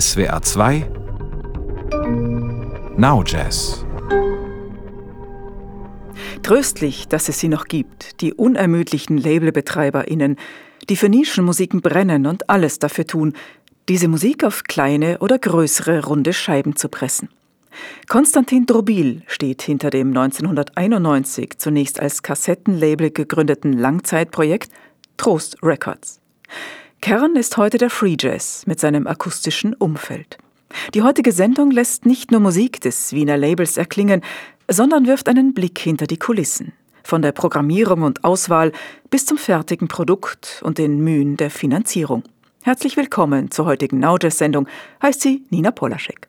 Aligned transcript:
SWR 0.00 0.42
2 0.42 0.90
Now 2.96 3.22
Jazz 3.24 3.86
Tröstlich, 6.42 7.06
dass 7.06 7.28
es 7.28 7.38
sie 7.38 7.46
noch 7.46 7.66
gibt, 7.66 8.20
die 8.20 8.34
unermüdlichen 8.34 9.18
LabelbetreiberInnen, 9.18 10.34
die 10.88 10.96
für 10.96 11.08
Nischenmusiken 11.08 11.80
brennen 11.80 12.26
und 12.26 12.50
alles 12.50 12.80
dafür 12.80 13.06
tun, 13.06 13.34
diese 13.88 14.08
Musik 14.08 14.42
auf 14.42 14.64
kleine 14.64 15.20
oder 15.20 15.38
größere 15.38 16.04
runde 16.04 16.32
Scheiben 16.32 16.74
zu 16.74 16.88
pressen. 16.88 17.28
Konstantin 18.08 18.66
Drobil 18.66 19.22
steht 19.28 19.62
hinter 19.62 19.90
dem 19.90 20.08
1991 20.08 21.58
zunächst 21.58 22.00
als 22.00 22.24
Kassettenlabel 22.24 23.12
gegründeten 23.12 23.72
Langzeitprojekt 23.72 24.72
Trost 25.18 25.56
Records. 25.62 26.20
Kern 27.04 27.36
ist 27.36 27.58
heute 27.58 27.76
der 27.76 27.90
Free 27.90 28.16
Jazz 28.18 28.66
mit 28.66 28.80
seinem 28.80 29.06
akustischen 29.06 29.74
Umfeld. 29.74 30.38
Die 30.94 31.02
heutige 31.02 31.32
Sendung 31.32 31.70
lässt 31.70 32.06
nicht 32.06 32.30
nur 32.30 32.40
Musik 32.40 32.80
des 32.80 33.12
Wiener 33.12 33.36
Labels 33.36 33.76
erklingen, 33.76 34.22
sondern 34.68 35.06
wirft 35.06 35.28
einen 35.28 35.52
Blick 35.52 35.78
hinter 35.78 36.06
die 36.06 36.16
Kulissen. 36.16 36.72
Von 37.02 37.20
der 37.20 37.32
Programmierung 37.32 38.04
und 38.04 38.24
Auswahl 38.24 38.72
bis 39.10 39.26
zum 39.26 39.36
fertigen 39.36 39.86
Produkt 39.86 40.62
und 40.64 40.78
den 40.78 41.04
Mühen 41.04 41.36
der 41.36 41.50
Finanzierung. 41.50 42.22
Herzlich 42.62 42.96
willkommen 42.96 43.50
zur 43.50 43.66
heutigen 43.66 43.98
Now 43.98 44.16
Jazz 44.18 44.38
Sendung, 44.38 44.66
heißt 45.02 45.20
sie 45.20 45.44
Nina 45.50 45.72
Polaschek. 45.72 46.28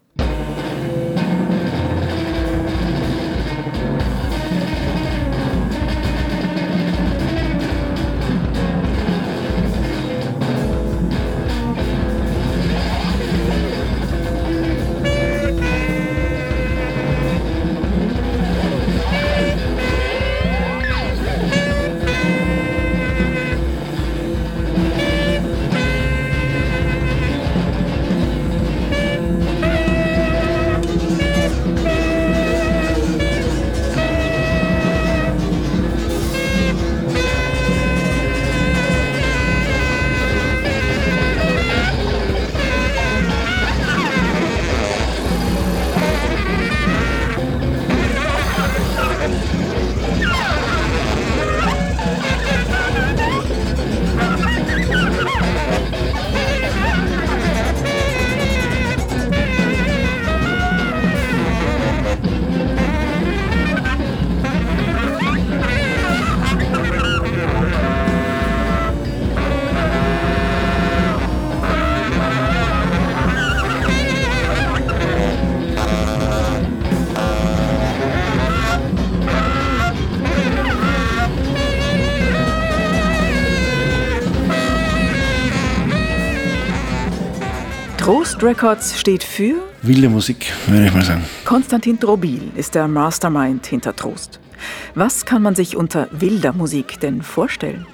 Trost 88.35 88.43
Records 88.43 88.99
steht 88.99 89.23
für 89.23 89.63
wilde 89.81 90.09
Musik, 90.09 90.51
würde 90.67 90.87
ich 90.87 90.93
mal 90.93 91.03
sagen. 91.03 91.23
Konstantin 91.45 91.97
Drobil 91.97 92.51
ist 92.57 92.75
der 92.75 92.85
Mastermind 92.85 93.65
hinter 93.65 93.95
Trost. 93.95 94.41
Was 94.93 95.25
kann 95.25 95.41
man 95.41 95.55
sich 95.55 95.77
unter 95.77 96.09
wilder 96.11 96.51
Musik 96.51 96.99
denn 96.99 97.21
vorstellen? 97.21 97.87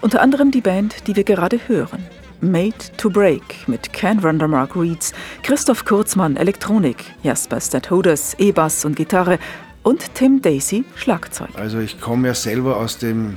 Unter 0.00 0.22
anderem 0.22 0.50
die 0.50 0.60
Band, 0.60 1.06
die 1.06 1.14
wir 1.14 1.22
gerade 1.22 1.60
hören. 1.68 2.04
Made 2.40 2.74
to 2.96 3.10
Break 3.10 3.68
mit 3.68 3.92
Ken 3.92 4.20
Vandermark 4.24 4.74
Reeds, 4.74 5.12
Christoph 5.44 5.84
Kurzmann 5.84 6.36
Elektronik, 6.36 7.04
Jasper 7.22 7.60
Stadhoders 7.60 8.34
E-Bass 8.38 8.84
und 8.84 8.96
Gitarre 8.96 9.38
und 9.84 10.14
Tim 10.14 10.42
Daisy 10.42 10.84
Schlagzeug. 10.96 11.50
Also 11.54 11.78
ich 11.78 12.00
komme 12.00 12.26
ja 12.26 12.34
selber 12.34 12.78
aus 12.78 12.98
dem 12.98 13.36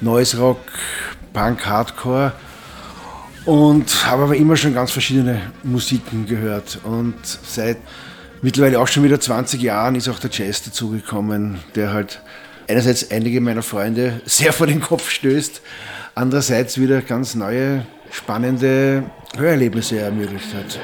Noise 0.00 0.38
Rock, 0.38 0.60
Punk, 1.34 1.66
Hardcore 1.66 2.32
und 3.50 4.06
habe 4.06 4.22
aber 4.22 4.36
immer 4.36 4.56
schon 4.56 4.74
ganz 4.74 4.92
verschiedene 4.92 5.40
Musiken 5.64 6.24
gehört. 6.24 6.78
Und 6.84 7.16
seit 7.24 7.78
mittlerweile 8.42 8.78
auch 8.78 8.86
schon 8.86 9.02
wieder 9.02 9.18
20 9.18 9.60
Jahren 9.60 9.96
ist 9.96 10.08
auch 10.08 10.20
der 10.20 10.30
Jazz 10.30 10.62
dazugekommen, 10.62 11.58
der 11.74 11.92
halt 11.92 12.22
einerseits 12.68 13.10
einige 13.10 13.40
meiner 13.40 13.64
Freunde 13.64 14.20
sehr 14.24 14.52
vor 14.52 14.68
den 14.68 14.80
Kopf 14.80 15.10
stößt, 15.10 15.62
andererseits 16.14 16.78
wieder 16.78 17.02
ganz 17.02 17.34
neue, 17.34 17.84
spannende 18.12 19.02
Hörerlebnisse 19.36 19.98
ermöglicht 19.98 20.54
hat. 20.54 20.78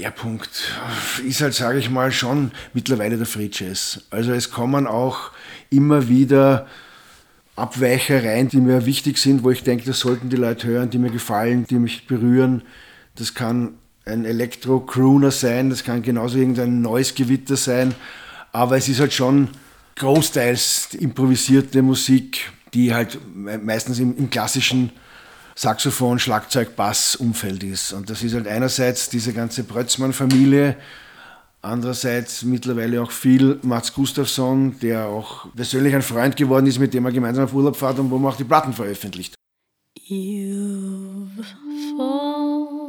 Schwerpunkt 0.00 0.72
ist 1.26 1.42
halt, 1.42 1.52
sage 1.52 1.78
ich 1.78 1.90
mal, 1.90 2.10
schon 2.10 2.52
mittlerweile 2.72 3.18
der 3.18 3.26
Free 3.26 3.50
Jazz. 3.52 4.00
Also 4.08 4.32
es 4.32 4.50
kommen 4.50 4.86
auch 4.86 5.32
immer 5.68 6.08
wieder 6.08 6.66
Abweicher 7.54 8.24
rein, 8.24 8.48
die 8.48 8.62
mir 8.62 8.86
wichtig 8.86 9.18
sind, 9.18 9.44
wo 9.44 9.50
ich 9.50 9.62
denke, 9.62 9.84
das 9.84 10.00
sollten 10.00 10.30
die 10.30 10.36
Leute 10.36 10.68
hören, 10.68 10.88
die 10.88 10.96
mir 10.96 11.10
gefallen, 11.10 11.66
die 11.68 11.78
mich 11.78 12.06
berühren. 12.06 12.62
Das 13.14 13.34
kann 13.34 13.74
ein 14.06 14.24
Elektro-Crooner 14.24 15.30
sein, 15.30 15.68
das 15.68 15.84
kann 15.84 16.00
genauso 16.00 16.38
irgendein 16.38 16.80
neues 16.80 17.14
Gewitter 17.14 17.56
sein, 17.56 17.94
aber 18.52 18.78
es 18.78 18.88
ist 18.88 19.00
halt 19.00 19.12
schon 19.12 19.48
großteils 19.96 20.94
improvisierte 20.94 21.82
Musik, 21.82 22.50
die 22.72 22.94
halt 22.94 23.18
meistens 23.34 23.98
im, 23.98 24.16
im 24.16 24.30
klassischen 24.30 24.92
Saxophon, 25.60 26.18
Schlagzeug, 26.18 26.74
Bass 26.74 27.16
Umfeld 27.16 27.62
ist. 27.62 27.92
Und 27.92 28.08
das 28.08 28.22
ist 28.22 28.32
halt 28.32 28.48
einerseits 28.48 29.10
diese 29.10 29.34
ganze 29.34 29.62
Brötzmann-Familie, 29.62 30.74
andererseits 31.60 32.44
mittlerweile 32.44 33.02
auch 33.02 33.10
viel 33.10 33.58
Mats 33.60 33.92
Gustafsson, 33.92 34.80
der 34.80 35.04
auch 35.08 35.54
persönlich 35.54 35.94
ein 35.94 36.00
Freund 36.00 36.34
geworden 36.34 36.66
ist, 36.66 36.78
mit 36.78 36.94
dem 36.94 37.04
er 37.04 37.12
gemeinsam 37.12 37.44
auf 37.44 37.52
Urlaub 37.52 37.76
fährt 37.76 37.98
und 37.98 38.10
wo 38.10 38.16
man 38.16 38.32
auch 38.32 38.38
die 38.38 38.44
Platten 38.44 38.72
veröffentlicht. 38.72 39.34
You've 40.08 41.44
fallen 41.98 42.79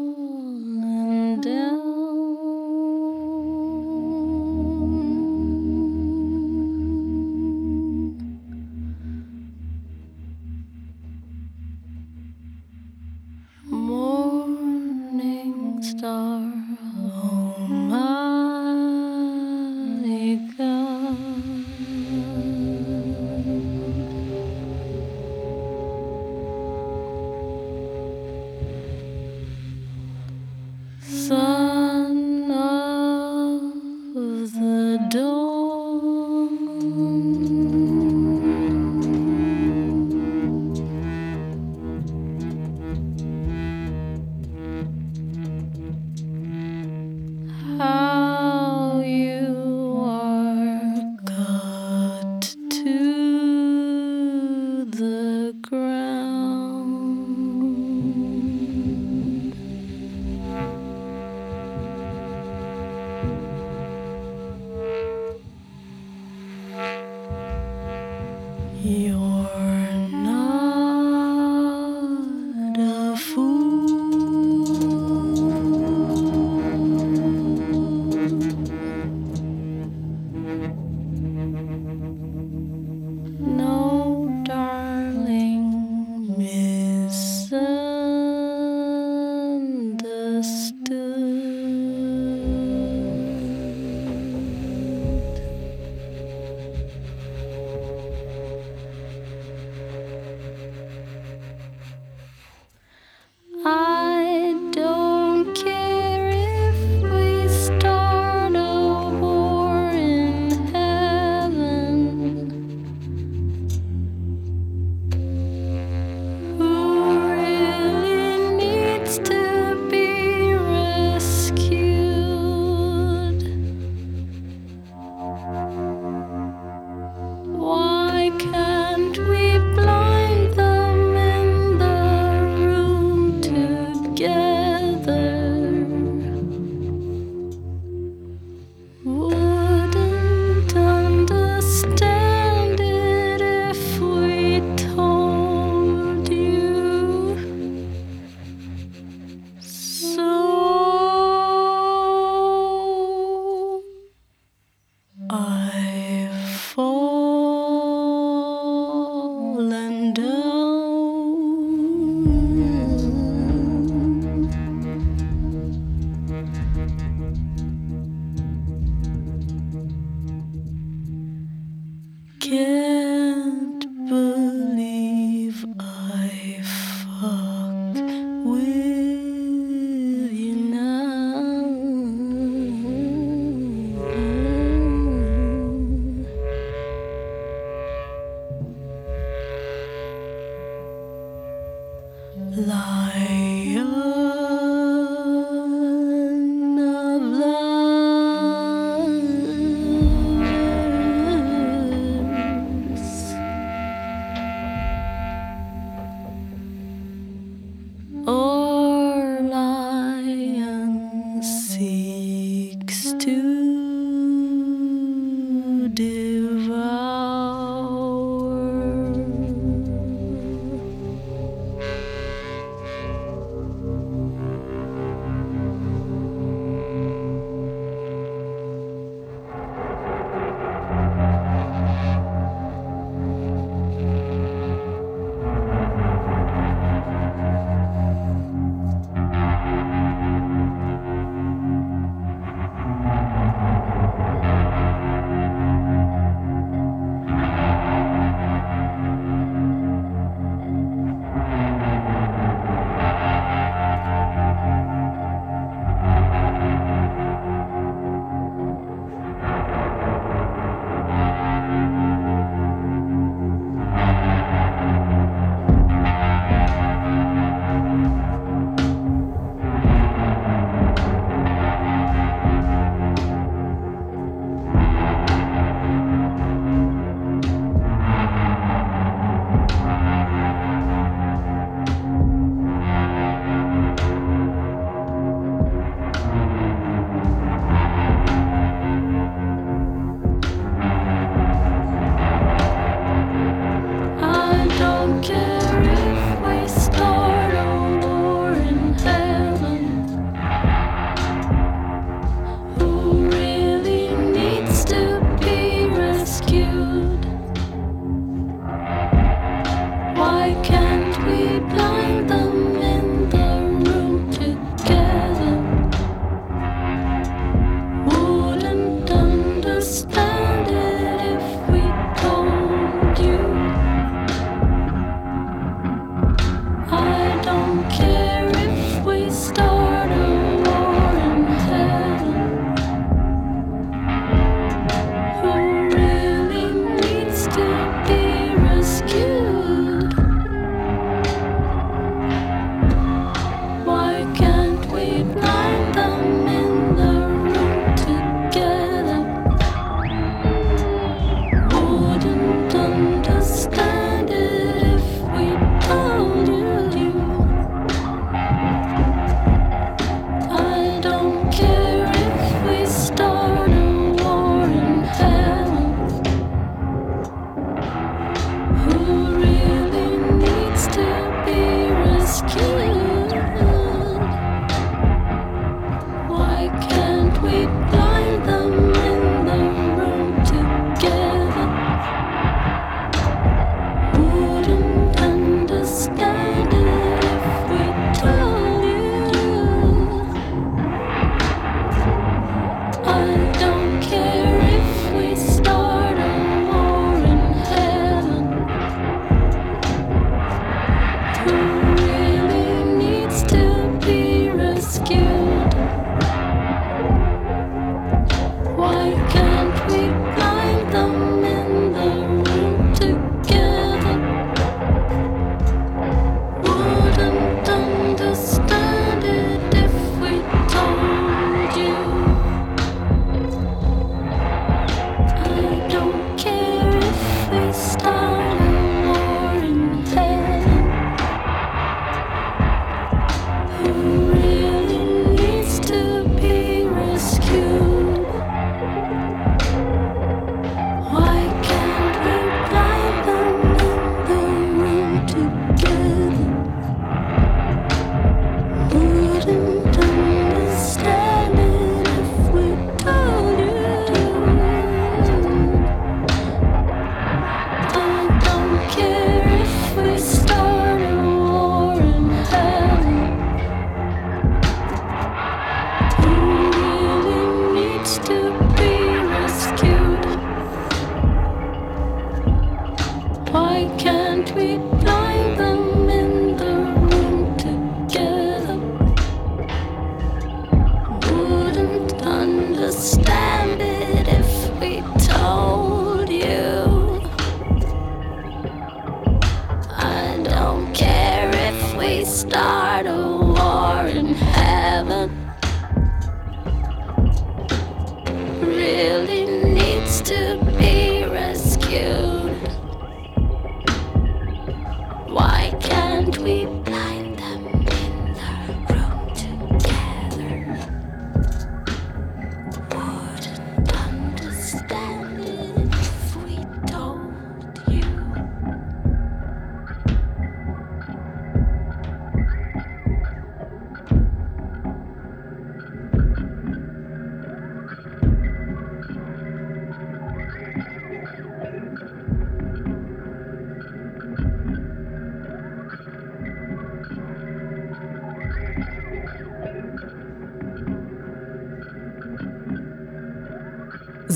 Yeah. 172.51 172.90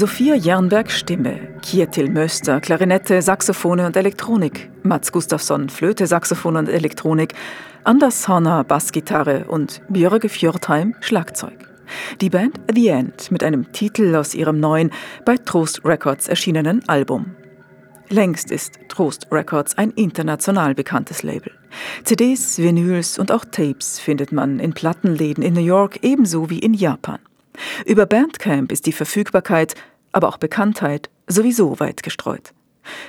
Sophia 0.05 0.35
Jernberg 0.35 0.91
Stimme, 0.91 1.39
Kjetil 1.63 2.11
Möster 2.11 2.61
Klarinette, 2.61 3.23
Saxophone 3.23 3.87
und 3.87 3.97
Elektronik, 3.97 4.69
Mats 4.83 5.11
Gustafsson 5.11 5.67
Flöte, 5.67 6.05
Saxophon 6.05 6.57
und 6.57 6.69
Elektronik, 6.69 7.33
Anders 7.85 8.27
Horner 8.27 8.63
Bassgitarre 8.63 9.45
und 9.45 9.81
Björge 9.89 10.29
Fjordheim 10.29 10.93
Schlagzeug. 10.99 11.57
Die 12.21 12.29
Band 12.29 12.61
The 12.71 12.89
End 12.89 13.31
mit 13.31 13.43
einem 13.43 13.71
Titel 13.71 14.15
aus 14.15 14.35
ihrem 14.35 14.59
neuen, 14.59 14.91
bei 15.25 15.37
Trost 15.37 15.83
Records 15.83 16.27
erschienenen 16.27 16.87
Album. 16.87 17.35
Längst 18.09 18.51
ist 18.51 18.77
Trost 18.89 19.25
Records 19.31 19.75
ein 19.75 19.89
international 19.89 20.75
bekanntes 20.75 21.23
Label. 21.23 21.51
CDs, 22.03 22.59
Vinyls 22.59 23.17
und 23.17 23.31
auch 23.31 23.43
Tapes 23.43 23.99
findet 23.99 24.31
man 24.31 24.59
in 24.59 24.73
Plattenläden 24.73 25.43
in 25.43 25.55
New 25.55 25.65
York 25.65 25.97
ebenso 26.03 26.51
wie 26.51 26.59
in 26.59 26.75
Japan. 26.75 27.17
Über 27.85 28.05
Bandcamp 28.05 28.71
ist 28.71 28.85
die 28.85 28.91
Verfügbarkeit, 28.91 29.75
aber 30.15 30.29
auch 30.29 30.37
Bekanntheit 30.37 31.09
sowieso 31.27 31.79
weit 31.79 32.01
gestreut. 32.01 32.53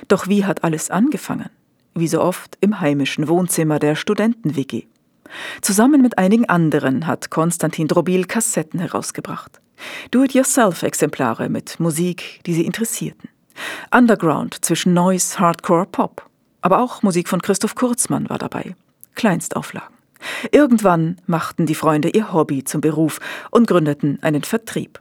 Doch 0.09 0.27
wie 0.27 0.45
hat 0.45 0.63
alles 0.63 0.91
angefangen? 0.91 1.49
Wie 1.95 2.07
so 2.07 2.21
oft 2.21 2.57
im 2.59 2.81
heimischen 2.81 3.27
Wohnzimmer 3.29 3.79
der 3.79 3.95
Studenten-WG. 3.95 4.83
Zusammen 5.61 6.01
mit 6.01 6.17
einigen 6.17 6.49
anderen 6.49 7.07
hat 7.07 7.29
Konstantin 7.29 7.87
Drobil 7.87 8.25
Kassetten 8.25 8.79
herausgebracht. 8.79 9.61
Do-it-yourself-Exemplare 10.11 11.49
mit 11.49 11.79
Musik, 11.79 12.41
die 12.45 12.53
sie 12.53 12.65
interessierten. 12.65 13.29
Underground 13.91 14.65
zwischen 14.65 14.93
Noise, 14.93 15.39
Hardcore, 15.39 15.85
Pop. 15.85 16.29
Aber 16.61 16.81
auch 16.81 17.03
Musik 17.03 17.29
von 17.29 17.41
Christoph 17.41 17.75
Kurzmann 17.75 18.29
war 18.29 18.37
dabei. 18.37 18.75
Kleinstauflagen. 19.15 19.95
Irgendwann 20.51 21.17
machten 21.25 21.65
die 21.65 21.75
Freunde 21.75 22.09
ihr 22.09 22.33
Hobby 22.33 22.63
zum 22.63 22.81
Beruf 22.81 23.19
und 23.51 23.67
gründeten 23.67 24.21
einen 24.23 24.43
Vertrieb. 24.43 24.99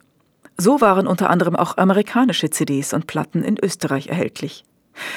So 0.58 0.80
waren 0.80 1.06
unter 1.06 1.30
anderem 1.30 1.56
auch 1.56 1.76
amerikanische 1.76 2.50
CDs 2.50 2.92
und 2.94 3.06
Platten 3.06 3.42
in 3.42 3.62
Österreich 3.62 4.08
erhältlich. 4.08 4.64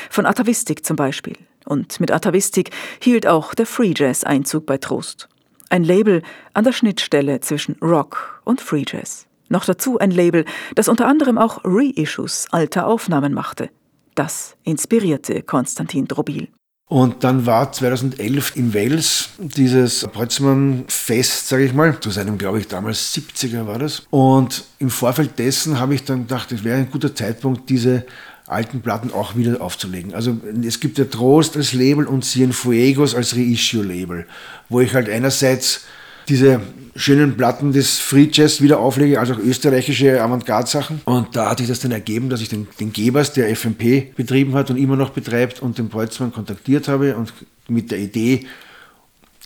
Von 0.10 0.26
Atavistik 0.26 0.86
zum 0.86 0.96
Beispiel. 0.96 1.38
Und 1.66 2.00
mit 2.00 2.12
Atavistik 2.12 2.72
hielt 3.00 3.28
auch 3.28 3.54
der 3.54 3.66
Free 3.66 3.94
Jazz 3.96 4.24
Einzug 4.24 4.66
bei 4.66 4.78
Trost. 4.78 5.30
Ein 5.70 5.84
Label 5.84 6.24
an 6.54 6.64
der 6.64 6.74
Schnittstelle 6.74 7.40
zwischen 7.42 7.76
Rock 7.82 8.42
und 8.44 8.60
Free 8.60 8.84
Jazz. 8.88 9.28
Noch 9.50 9.66
dazu 9.66 9.98
ein 9.98 10.12
Label, 10.12 10.46
das 10.76 10.90
unter 10.90 11.08
anderem 11.08 11.38
auch 11.38 11.62
Reissues 11.64 12.48
alter 12.52 12.88
Aufnahmen 12.88 13.34
machte. 13.34 13.70
Das 14.16 14.58
inspirierte 14.64 15.42
Konstantin 15.44 16.08
Drobil. 16.08 16.50
Und 16.90 17.24
dann 17.24 17.46
war 17.46 17.72
2011 17.72 18.56
in 18.56 18.74
Wales 18.74 19.30
dieses 19.38 20.08
Boltzmann-Fest, 20.08 21.48
sage 21.48 21.66
ich 21.66 21.74
mal, 21.74 22.00
zu 22.00 22.10
seinem, 22.10 22.40
glaube 22.40 22.60
ich, 22.60 22.68
damals 22.68 23.16
70er 23.16 23.68
war 23.68 23.78
das. 23.78 24.08
Und 24.10 24.64
im 24.80 24.90
Vorfeld 24.90 25.38
dessen 25.38 25.80
habe 25.80 25.94
ich 25.94 26.04
dann 26.04 26.22
gedacht, 26.22 26.52
es 26.52 26.64
wäre 26.64 26.80
ein 26.80 26.90
guter 26.90 27.14
Zeitpunkt, 27.14 27.70
diese 27.70 28.08
alten 28.48 28.82
Platten 28.82 29.14
auch 29.14 29.36
wieder 29.36 29.62
aufzulegen. 29.62 30.16
Also 30.16 30.38
es 30.66 30.80
gibt 30.80 30.98
ja 30.98 31.06
Trost 31.06 31.56
als 31.56 31.74
Label 31.74 32.08
und 32.08 32.26
Cienfuegos 32.26 33.14
als 33.14 33.36
Reissue-Label, 33.36 34.26
wo 34.70 34.82
ich 34.82 34.96
halt 34.96 35.10
einerseits 35.10 35.82
diese 36.30 36.62
schönen 36.96 37.36
Platten 37.36 37.72
des 37.72 38.00
Free 38.00 38.28
Jazz 38.32 38.62
wieder 38.62 38.80
auflege, 38.80 39.20
also 39.20 39.34
auch 39.34 39.40
österreichische 39.40 40.22
Avantgarde-Sachen. 40.22 41.02
Und 41.06 41.36
da 41.36 41.50
hat 41.50 41.60
sich 41.60 41.68
das 41.68 41.80
dann 41.80 41.92
ergeben, 41.92 42.30
dass 42.30 42.42
ich 42.42 42.50
den, 42.50 42.68
den 42.80 42.94
Gebers, 42.94 43.34
der 43.34 43.56
FMP 43.56 44.16
betrieben 44.16 44.54
hat 44.54 44.70
und 44.70 44.78
immer 44.78 44.96
noch 44.96 45.10
betreibt, 45.12 45.62
und 45.62 45.78
den 45.78 45.90
Boltzmann 45.90 46.32
kontaktiert 46.32 46.88
habe 46.88 47.16
und 47.16 47.34
mit 47.68 47.92
der 47.92 48.00
Idee, 48.00 48.48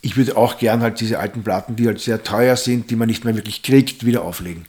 ich 0.02 0.18
würde 0.18 0.36
auch 0.36 0.58
gern 0.58 0.82
halt 0.82 1.00
diese 1.00 1.20
alten 1.20 1.44
Platten, 1.44 1.75
die 1.75 1.88
halt 1.88 2.00
sehr 2.00 2.24
teuer 2.24 2.58
sind, 2.58 2.92
die 2.92 2.96
man 2.96 3.08
nicht 3.08 3.24
mehr 3.24 3.36
wirklich 3.36 3.63
kriegt, 3.63 4.06
wieder 4.06 4.24
auflegen. 4.24 4.66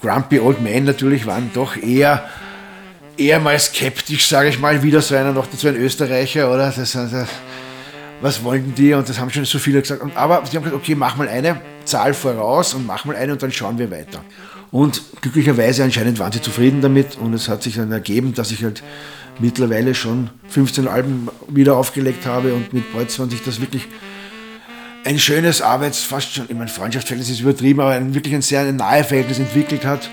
Grumpy 0.00 0.40
Old 0.40 0.60
Men 0.60 0.84
natürlich 0.84 1.26
waren 1.26 1.50
doch 1.54 1.76
eher, 1.76 2.28
eher 3.16 3.40
mal 3.40 3.58
skeptisch, 3.58 4.28
sage 4.28 4.48
ich 4.50 4.58
mal, 4.58 4.82
wieder 4.82 5.00
so 5.00 5.14
einer, 5.14 5.32
noch 5.32 5.46
dazu 5.46 5.68
ein 5.68 5.76
Österreicher, 5.76 6.50
oder? 6.52 6.70
Das, 6.70 6.92
das, 6.92 7.28
was 8.20 8.42
wollten 8.44 8.74
die? 8.74 8.94
Und 8.94 9.08
das 9.08 9.18
haben 9.18 9.30
schon 9.30 9.44
so 9.44 9.58
viele 9.58 9.80
gesagt. 9.80 10.02
Aber 10.14 10.44
sie 10.46 10.56
haben 10.56 10.64
gesagt, 10.64 10.80
okay, 10.80 10.94
mach 10.94 11.16
mal 11.16 11.28
eine 11.28 11.60
Zahl 11.84 12.14
voraus 12.14 12.74
und 12.74 12.86
mach 12.86 13.04
mal 13.04 13.16
eine 13.16 13.32
und 13.32 13.42
dann 13.42 13.52
schauen 13.52 13.78
wir 13.78 13.90
weiter. 13.90 14.20
Und 14.70 15.02
glücklicherweise 15.20 15.84
anscheinend 15.84 16.18
waren 16.18 16.32
sie 16.32 16.40
zufrieden 16.40 16.80
damit 16.80 17.16
und 17.16 17.32
es 17.32 17.48
hat 17.48 17.62
sich 17.62 17.76
dann 17.76 17.92
ergeben, 17.92 18.34
dass 18.34 18.50
ich 18.50 18.64
halt 18.64 18.82
mittlerweile 19.38 19.94
schon 19.94 20.30
15 20.48 20.88
Alben 20.88 21.28
wieder 21.48 21.76
aufgelegt 21.76 22.26
habe 22.26 22.54
und 22.54 22.72
mit 22.72 22.92
Boltzmann 22.92 23.30
sich 23.30 23.42
das 23.42 23.60
wirklich 23.60 23.86
ein 25.04 25.18
schönes 25.18 25.60
Arbeits-, 25.62 26.02
fast 26.02 26.34
schon, 26.34 26.46
ich 26.48 26.54
meine, 26.54 26.68
Freundschaftsverhältnis 26.68 27.30
ist 27.30 27.40
übertrieben, 27.40 27.80
aber 27.80 27.92
ein, 27.92 28.14
wirklich 28.14 28.34
ein 28.34 28.42
sehr 28.42 28.70
nahe 28.72 29.04
Verhältnis 29.04 29.38
entwickelt 29.38 29.84
hat. 29.84 30.10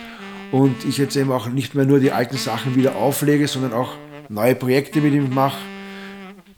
Und 0.51 0.83
ich 0.83 0.97
jetzt 0.97 1.15
eben 1.15 1.31
auch 1.31 1.47
nicht 1.47 1.75
mehr 1.75 1.85
nur 1.85 1.99
die 1.99 2.11
alten 2.11 2.37
Sachen 2.37 2.75
wieder 2.75 2.95
auflege, 2.95 3.47
sondern 3.47 3.73
auch 3.73 3.93
neue 4.27 4.53
Projekte 4.53 4.99
mit 4.99 5.13
ihm 5.13 5.33
mache. 5.33 5.57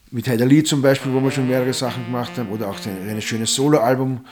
Mit 0.10 0.28
Heider 0.28 0.46
Lee 0.46 0.63
zum 0.63 0.82
Beispiel, 0.82 1.13
wo 1.13 1.22
wir 1.22 1.32
schon 1.32 1.48
mehrere 1.48 1.74
Sachen 1.74 2.06
gemacht 2.06 2.32
haben, 2.38 2.50
oder 2.50 2.70
auch 2.70 2.78
ein, 2.86 3.10
ein 3.10 3.22
schönes 3.22 3.54
Soloalbum. 3.54 4.25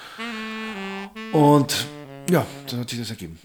Und 1.32 1.86
ja, 2.30 2.46
dann 2.70 2.82
hat 2.82 2.90
sich 2.90 3.00
das 3.00 3.10
ergeben. 3.10 3.40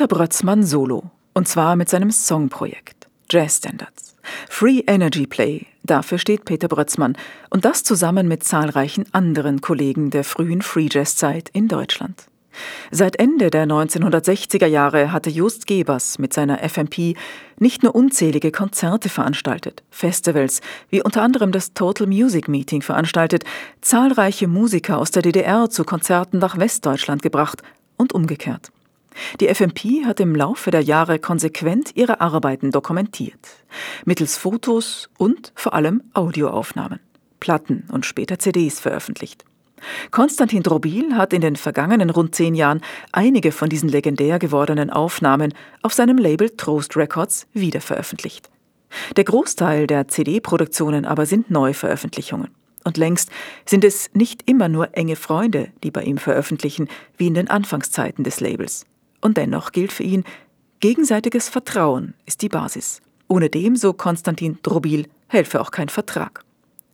Peter 0.00 0.16
Brötzmann 0.16 0.64
solo. 0.64 1.10
Und 1.34 1.46
zwar 1.46 1.76
mit 1.76 1.90
seinem 1.90 2.10
Songprojekt 2.10 3.06
Jazz 3.28 3.58
Standards. 3.58 4.16
Free 4.48 4.82
Energy 4.86 5.26
Play, 5.26 5.66
dafür 5.82 6.16
steht 6.16 6.46
Peter 6.46 6.68
Brötzmann. 6.68 7.18
Und 7.50 7.66
das 7.66 7.82
zusammen 7.82 8.26
mit 8.26 8.42
zahlreichen 8.42 9.04
anderen 9.12 9.60
Kollegen 9.60 10.08
der 10.08 10.24
frühen 10.24 10.62
Free 10.62 10.88
Jazz 10.90 11.16
Zeit 11.16 11.50
in 11.50 11.68
Deutschland. 11.68 12.28
Seit 12.90 13.16
Ende 13.16 13.50
der 13.50 13.66
1960er 13.66 14.64
Jahre 14.64 15.12
hatte 15.12 15.28
Just 15.28 15.66
Gebers 15.66 16.18
mit 16.18 16.32
seiner 16.32 16.66
FMP 16.66 17.14
nicht 17.58 17.82
nur 17.82 17.94
unzählige 17.94 18.52
Konzerte 18.52 19.10
veranstaltet, 19.10 19.82
Festivals, 19.90 20.62
wie 20.88 21.02
unter 21.02 21.20
anderem 21.20 21.52
das 21.52 21.74
Total 21.74 22.06
Music 22.06 22.48
Meeting 22.48 22.80
veranstaltet, 22.80 23.44
zahlreiche 23.82 24.48
Musiker 24.48 24.96
aus 24.96 25.10
der 25.10 25.20
DDR 25.20 25.68
zu 25.68 25.84
Konzerten 25.84 26.38
nach 26.38 26.56
Westdeutschland 26.56 27.20
gebracht 27.20 27.60
und 27.98 28.14
umgekehrt. 28.14 28.72
Die 29.40 29.52
FMP 29.52 30.04
hat 30.04 30.20
im 30.20 30.34
Laufe 30.34 30.70
der 30.70 30.82
Jahre 30.82 31.18
konsequent 31.18 31.92
ihre 31.94 32.20
Arbeiten 32.20 32.70
dokumentiert, 32.70 33.48
mittels 34.04 34.36
Fotos 34.36 35.10
und 35.18 35.52
vor 35.54 35.74
allem 35.74 36.02
Audioaufnahmen, 36.14 37.00
Platten 37.40 37.84
und 37.90 38.06
später 38.06 38.38
CDs 38.38 38.80
veröffentlicht. 38.80 39.44
Konstantin 40.10 40.62
Drobil 40.62 41.16
hat 41.16 41.32
in 41.32 41.40
den 41.40 41.56
vergangenen 41.56 42.10
rund 42.10 42.34
zehn 42.34 42.54
Jahren 42.54 42.82
einige 43.12 43.50
von 43.50 43.68
diesen 43.68 43.88
legendär 43.88 44.38
gewordenen 44.38 44.90
Aufnahmen 44.90 45.54
auf 45.82 45.94
seinem 45.94 46.18
Label 46.18 46.50
Trost 46.50 46.96
Records 46.96 47.46
wiederveröffentlicht. 47.54 48.50
Der 49.16 49.24
Großteil 49.24 49.86
der 49.86 50.08
CD-Produktionen 50.08 51.04
aber 51.04 51.26
sind 51.26 51.50
Neuveröffentlichungen. 51.50 52.48
Und 52.84 52.96
längst 52.96 53.30
sind 53.66 53.84
es 53.84 54.10
nicht 54.14 54.48
immer 54.48 54.68
nur 54.68 54.96
enge 54.96 55.16
Freunde, 55.16 55.68
die 55.84 55.90
bei 55.90 56.02
ihm 56.02 56.18
veröffentlichen, 56.18 56.88
wie 57.16 57.26
in 57.26 57.34
den 57.34 57.48
Anfangszeiten 57.48 58.24
des 58.24 58.40
Labels. 58.40 58.86
Und 59.20 59.36
dennoch 59.36 59.72
gilt 59.72 59.92
für 59.92 60.02
ihn, 60.02 60.24
gegenseitiges 60.80 61.48
Vertrauen 61.48 62.14
ist 62.26 62.42
die 62.42 62.48
Basis. 62.48 63.00
Ohne 63.28 63.48
dem, 63.48 63.76
so 63.76 63.92
Konstantin 63.92 64.58
Drobil, 64.62 65.06
helfe 65.28 65.60
auch 65.60 65.70
kein 65.70 65.88
Vertrag. 65.88 66.44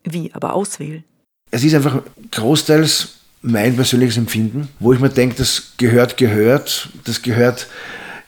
Wie 0.04 0.32
aber 0.34 0.54
auswählen? 0.54 1.04
Es 1.50 1.64
ist 1.64 1.74
einfach 1.74 2.02
großteils 2.32 3.14
mein 3.42 3.76
persönliches 3.76 4.16
Empfinden, 4.16 4.68
wo 4.80 4.92
ich 4.92 5.00
mir 5.00 5.08
denke, 5.08 5.36
das 5.36 5.74
gehört, 5.76 6.16
gehört, 6.16 6.88
das 7.04 7.22
gehört 7.22 7.68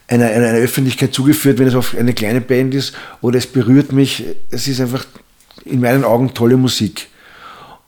einer, 0.07 0.27
einer 0.27 0.59
Öffentlichkeit 0.59 1.13
zugeführt, 1.13 1.59
wenn 1.59 1.69
es 1.69 1.75
auf 1.75 1.97
eine 1.97 2.15
kleine 2.15 2.41
Band 2.41 2.75
ist, 2.75 2.95
oder 3.21 3.39
es 3.39 3.47
berührt 3.47 3.93
mich. 3.93 4.25
Es 4.51 4.67
ist 4.69 4.81
einfach 4.81 5.05
in 5.65 5.81
meinen 5.81 6.05
Augen 6.05 6.33
tolle 6.35 6.57
Musik. 6.57 7.09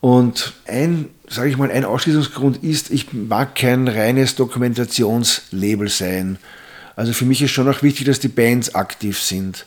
Und 0.01 0.55
ein, 0.67 1.09
sage 1.31 1.49
ich 1.49 1.57
mal, 1.57 1.71
ein 1.71 1.85
Ausschließungsgrund 1.85 2.63
ist, 2.63 2.91
ich 2.91 3.13
mag 3.13 3.55
kein 3.55 3.87
reines 3.87 4.35
Dokumentationslabel 4.35 5.89
sein. 5.89 6.39
Also 6.97 7.13
für 7.13 7.25
mich 7.25 7.41
ist 7.41 7.53
schon 7.53 7.69
auch 7.69 7.83
wichtig, 7.83 8.07
dass 8.07 8.19
die 8.21 8.29
Bands 8.29 8.75
aktiv 8.75 9.23
sind. 9.23 9.65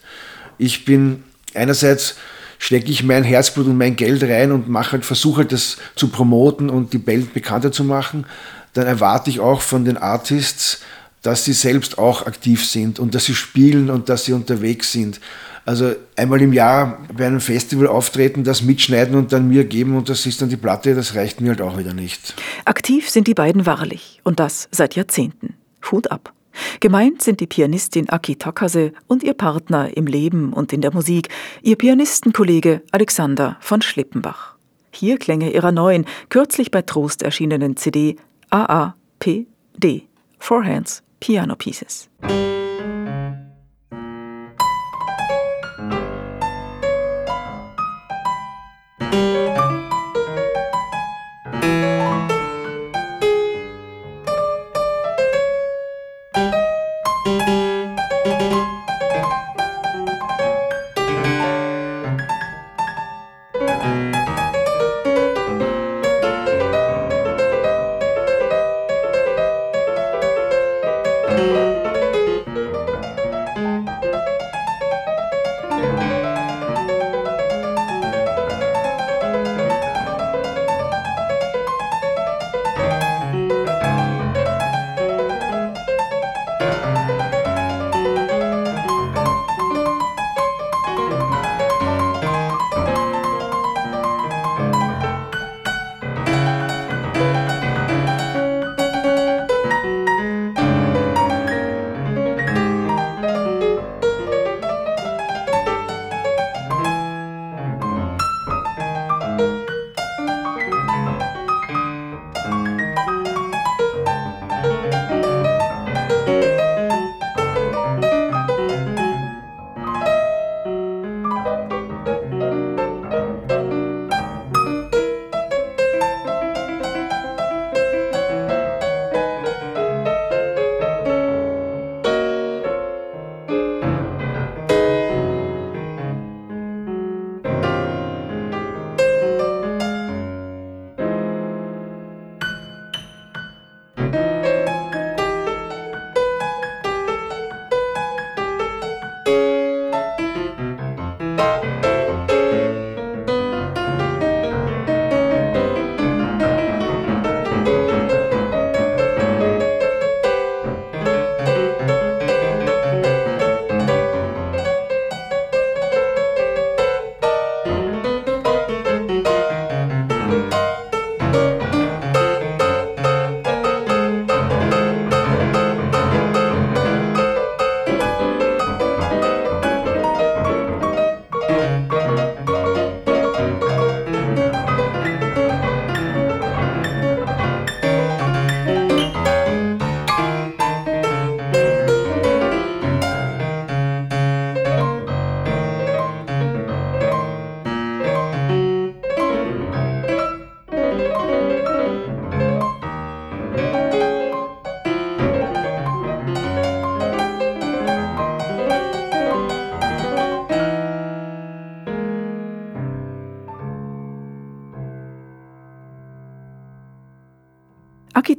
Ich 0.57 0.85
bin 0.85 1.23
einerseits 1.55 2.15
stecke 2.59 2.91
ich 2.91 3.03
mein 3.03 3.23
Herzblut 3.23 3.65
und 3.65 3.77
mein 3.77 3.95
Geld 3.95 4.23
rein 4.23 4.51
und 4.51 4.69
mache 4.69 4.93
halt, 4.93 5.05
versuche 5.05 5.39
halt 5.39 5.51
das 5.51 5.77
zu 5.95 6.09
promoten 6.09 6.69
und 6.69 6.93
die 6.93 6.97
Band 6.97 7.33
bekannter 7.33 7.71
zu 7.71 7.83
machen, 7.83 8.25
dann 8.73 8.85
erwarte 8.85 9.29
ich 9.29 9.39
auch 9.39 9.61
von 9.61 9.85
den 9.85 9.97
Artists, 9.97 10.81
dass 11.21 11.45
sie 11.45 11.53
selbst 11.53 11.97
auch 11.97 12.25
aktiv 12.25 12.65
sind 12.65 12.99
und 12.99 13.15
dass 13.15 13.25
sie 13.25 13.35
spielen 13.35 13.89
und 13.89 14.09
dass 14.09 14.25
sie 14.25 14.33
unterwegs 14.33 14.91
sind. 14.91 15.19
Also 15.65 15.93
einmal 16.17 16.41
im 16.41 16.51
Jahr 16.51 16.99
bei 17.15 17.25
einem 17.25 17.39
Festival 17.39 17.87
auftreten, 17.87 18.43
das 18.43 18.61
mitschneiden 18.61 19.15
und 19.15 19.31
dann 19.31 19.47
mir 19.47 19.63
geben 19.63 19.95
und 19.95 20.09
das 20.09 20.25
ist 20.25 20.41
dann 20.41 20.49
die 20.49 20.57
Platte, 20.57 20.93
das 20.93 21.15
reicht 21.15 21.39
mir 21.39 21.49
halt 21.49 21.61
auch 21.61 21.77
wieder 21.77 21.93
nicht. 21.93 22.35
Aktiv 22.65 23.09
sind 23.09 23.27
die 23.27 23.33
beiden 23.33 23.65
wahrlich 23.65 24.19
und 24.23 24.39
das 24.39 24.67
seit 24.71 24.95
Jahrzehnten. 24.95 25.55
Hut 25.91 26.11
ab. 26.11 26.33
Gemeint 26.79 27.21
sind 27.21 27.39
die 27.39 27.47
Pianistin 27.47 28.09
Aki 28.09 28.35
Takase 28.35 28.93
und 29.07 29.23
ihr 29.23 29.33
Partner 29.33 29.95
im 29.95 30.05
Leben 30.05 30.53
und 30.53 30.71
in 30.73 30.81
der 30.81 30.93
Musik, 30.93 31.29
ihr 31.61 31.77
Pianistenkollege 31.77 32.81
Alexander 32.91 33.57
von 33.59 33.81
Schlippenbach. 33.81 34.55
Hier 34.91 35.17
Klänge 35.17 35.51
ihrer 35.51 35.71
neuen, 35.71 36.05
kürzlich 36.29 36.69
bei 36.69 36.83
Trost 36.83 37.23
erschienenen 37.23 37.77
CD 37.77 38.17
AAPD, 38.51 40.07
Four 40.37 40.65
Hands 40.65 41.01
Piano 41.19 41.55
Pieces. 41.55 42.09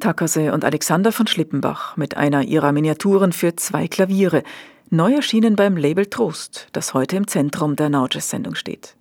Takase 0.05 0.53
und 0.53 0.67
Alexander 0.67 1.13
von 1.13 1.27
Schlippenbach 1.27 1.97
mit 1.97 2.15
einer 2.19 2.43
ihrer 2.43 2.73
Miniaturen 2.73 3.33
für 3.33 3.57
zwei 3.57 3.89
Klaviere, 3.89 4.43
neu 4.91 5.15
erschienen 5.15 5.57
beim 5.57 5.79
Label 5.79 6.05
Trost, 6.05 6.69
das 6.73 6.93
heute 6.93 7.17
im 7.17 7.27
Zentrum 7.27 7.75
der 7.75 7.89
Nauges-Sendung 7.89 8.55
steht. 8.55 8.97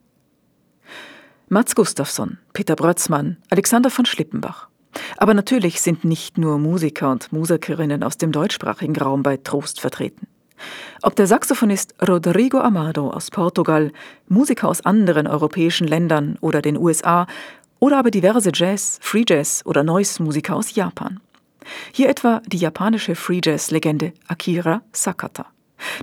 Mats 1.50 1.76
Gustafsson, 1.76 2.38
Peter 2.54 2.78
Brötzmann, 2.78 3.36
Alexander 3.50 3.90
von 3.90 4.06
Schlippenbach. 4.06 4.70
Aber 5.18 5.34
natürlich 5.34 5.82
sind 5.82 6.06
nicht 6.06 6.38
nur 6.38 6.58
Musiker 6.58 7.12
und 7.12 7.34
Musikerinnen 7.34 8.02
aus 8.02 8.18
dem 8.18 8.32
deutschsprachigen 8.32 8.96
Raum 8.96 9.24
bei 9.24 9.36
Trost 9.36 9.82
vertreten. 9.82 10.28
Ob 11.02 11.18
der 11.18 11.28
Saxophonist 11.28 11.96
Rodrigo 12.08 12.60
Amado 12.60 13.10
aus 13.10 13.30
Portugal, 13.30 13.92
Musiker 14.30 14.70
aus 14.70 14.86
anderen 14.86 15.28
europäischen 15.28 15.86
Ländern 15.86 16.38
oder 16.40 16.62
den 16.62 16.78
USA 16.78 17.28
oder 17.84 17.98
aber 17.98 18.12
diverse 18.12 18.50
Jazz, 18.54 18.98
Free 19.02 19.26
Jazz 19.28 19.62
oder 19.66 19.84
Noise-Musiker 19.84 20.56
aus 20.56 20.74
Japan. 20.74 21.20
Hier 21.92 22.08
etwa 22.08 22.42
die 22.48 22.56
japanische 22.56 23.14
Free 23.14 23.42
Jazz-Legende 23.44 24.14
Akira 24.30 24.84
Sakata. 24.94 25.48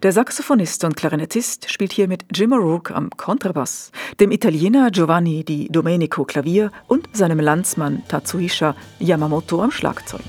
Der 0.03 0.13
Saxophonist 0.13 0.85
und 0.85 0.95
Klarinettist 0.95 1.71
spielt 1.71 1.95
hier 1.95 2.07
mit 2.07 2.27
Jim 2.35 2.53
O'Rourke 2.53 2.93
am 2.93 3.09
Kontrabass, 3.09 3.93
dem 4.21 4.31
Italiener 4.31 4.91
Giovanni 4.91 5.43
Di 5.43 5.69
Domenico 5.71 6.27
Klavier 6.27 6.71
und 6.87 7.09
seinem 7.17 7.41
Landsmann 7.41 8.03
Tatsuhisha 8.09 8.77
Yamamoto 8.99 9.63
am 9.63 9.71
Schlagzeug. 9.71 10.21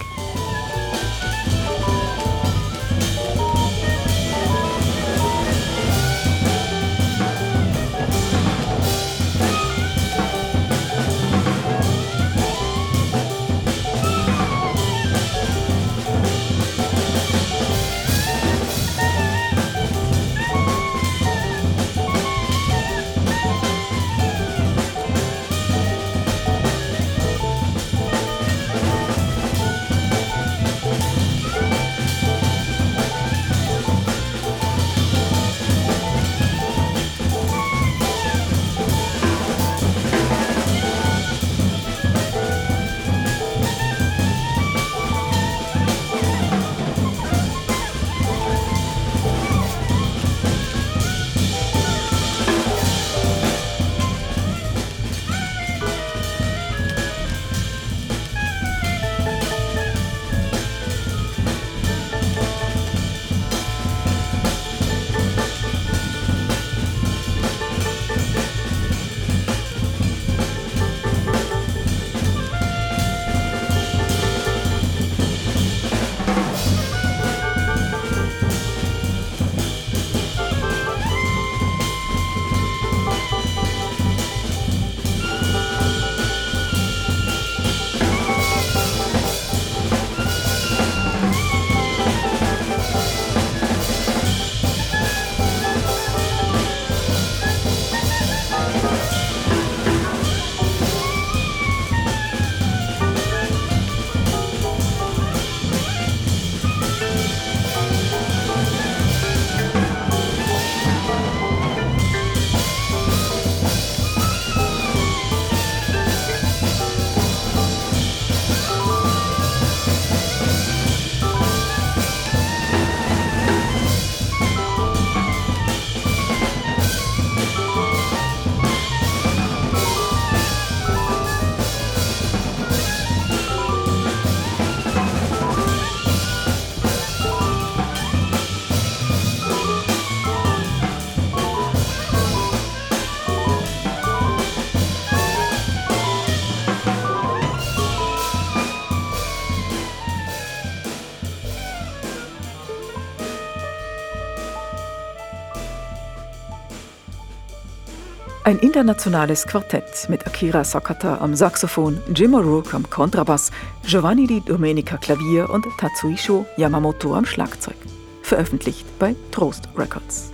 Internationales 158.62 159.46
Quartett 159.48 160.08
mit 160.08 160.26
Akira 160.28 160.64
Sakata 160.64 161.18
am 161.20 161.36
Saxophon, 161.36 162.00
Jim 162.14 162.36
O'Rourke 162.36 162.76
am 162.76 162.88
Kontrabass, 162.88 163.52
Giovanni 163.84 164.28
Di 164.28 164.40
Domenica 164.40 164.98
Klavier 164.98 165.50
und 165.50 165.66
Tatsuisho 165.80 166.46
Yamamoto 166.58 167.16
am 167.16 167.26
Schlagzeug. 167.26 167.76
Veröffentlicht 168.22 168.86
bei 169.00 169.16
Trost 169.32 169.68
Records. 169.76 170.32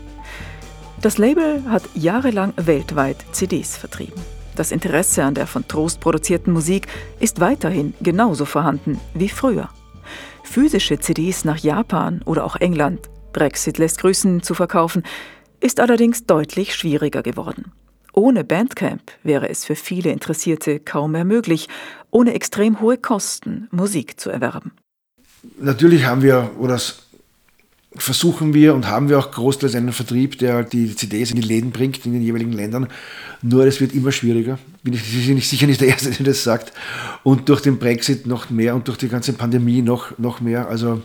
Das 1.02 1.18
Label 1.18 1.64
hat 1.70 1.84
jahrelang 1.96 2.54
weltweit 2.58 3.18
CDs 3.32 3.78
vertrieben. 3.78 4.22
Das 4.56 4.72
Interesse 4.72 5.24
an 5.24 5.34
der 5.34 5.48
von 5.48 5.66
Trost 5.66 6.02
produzierten 6.02 6.52
Musik 6.52 6.88
ist 7.20 7.40
weiterhin 7.40 7.94
genauso 8.02 8.44
vorhanden 8.44 9.00
wie 9.14 9.30
früher. 9.30 9.70
Physische 10.44 11.00
CDs 11.00 11.46
nach 11.46 11.60
Japan 11.60 12.22
oder 12.26 12.44
auch 12.44 12.58
England, 12.58 13.10
Brexit 13.32 13.78
lässt 13.78 14.00
grüßen, 14.00 14.44
zu 14.44 14.54
verkaufen, 14.54 15.04
ist 15.62 15.80
allerdings 15.80 16.26
deutlich 16.26 16.76
schwieriger 16.76 17.24
geworden. 17.24 17.72
Ohne 18.18 18.44
Bandcamp 18.44 19.12
wäre 19.22 19.48
es 19.48 19.64
für 19.64 19.76
viele 19.76 20.10
Interessierte 20.10 20.80
kaum 20.80 21.12
mehr 21.12 21.24
möglich, 21.24 21.70
ohne 22.10 22.34
extrem 22.34 22.82
hohe 22.82 22.98
Kosten 22.98 23.68
Musik 23.70 24.20
zu 24.20 24.32
erwerben. 24.32 24.72
Natürlich 25.60 26.06
haben 26.06 26.24
wir, 26.24 26.50
oder 26.58 26.82
versuchen 27.96 28.56
wir 28.56 28.74
und 28.74 28.88
haben 28.88 29.10
wir 29.10 29.20
auch 29.20 29.30
großteils 29.30 29.76
einen 29.76 29.94
Vertrieb, 29.94 30.40
der 30.40 30.64
die 30.64 30.96
CDs 30.96 31.30
in 31.30 31.40
die 31.40 31.48
Läden 31.48 31.70
bringt, 31.70 32.04
in 32.08 32.14
den 32.14 32.24
jeweiligen 32.24 32.54
Ländern. 32.54 32.88
Nur 33.44 33.68
es 33.68 33.80
wird 33.80 33.94
immer 33.94 34.12
schwieriger. 34.12 34.58
Bin 34.82 34.96
ich 34.96 35.04
sicher 35.04 35.68
nicht 35.68 35.82
der 35.82 35.90
Erste, 35.90 36.10
der 36.10 36.26
das 36.26 36.44
sagt. 36.44 36.74
Und 37.22 37.50
durch 37.50 37.62
den 37.62 37.78
Brexit 37.78 38.26
noch 38.26 38.50
mehr 38.50 38.74
und 38.74 38.88
durch 38.88 38.98
die 38.98 39.10
ganze 39.10 39.34
Pandemie 39.34 39.84
noch, 39.84 40.18
noch 40.18 40.42
mehr. 40.42 40.70
Also 40.70 41.04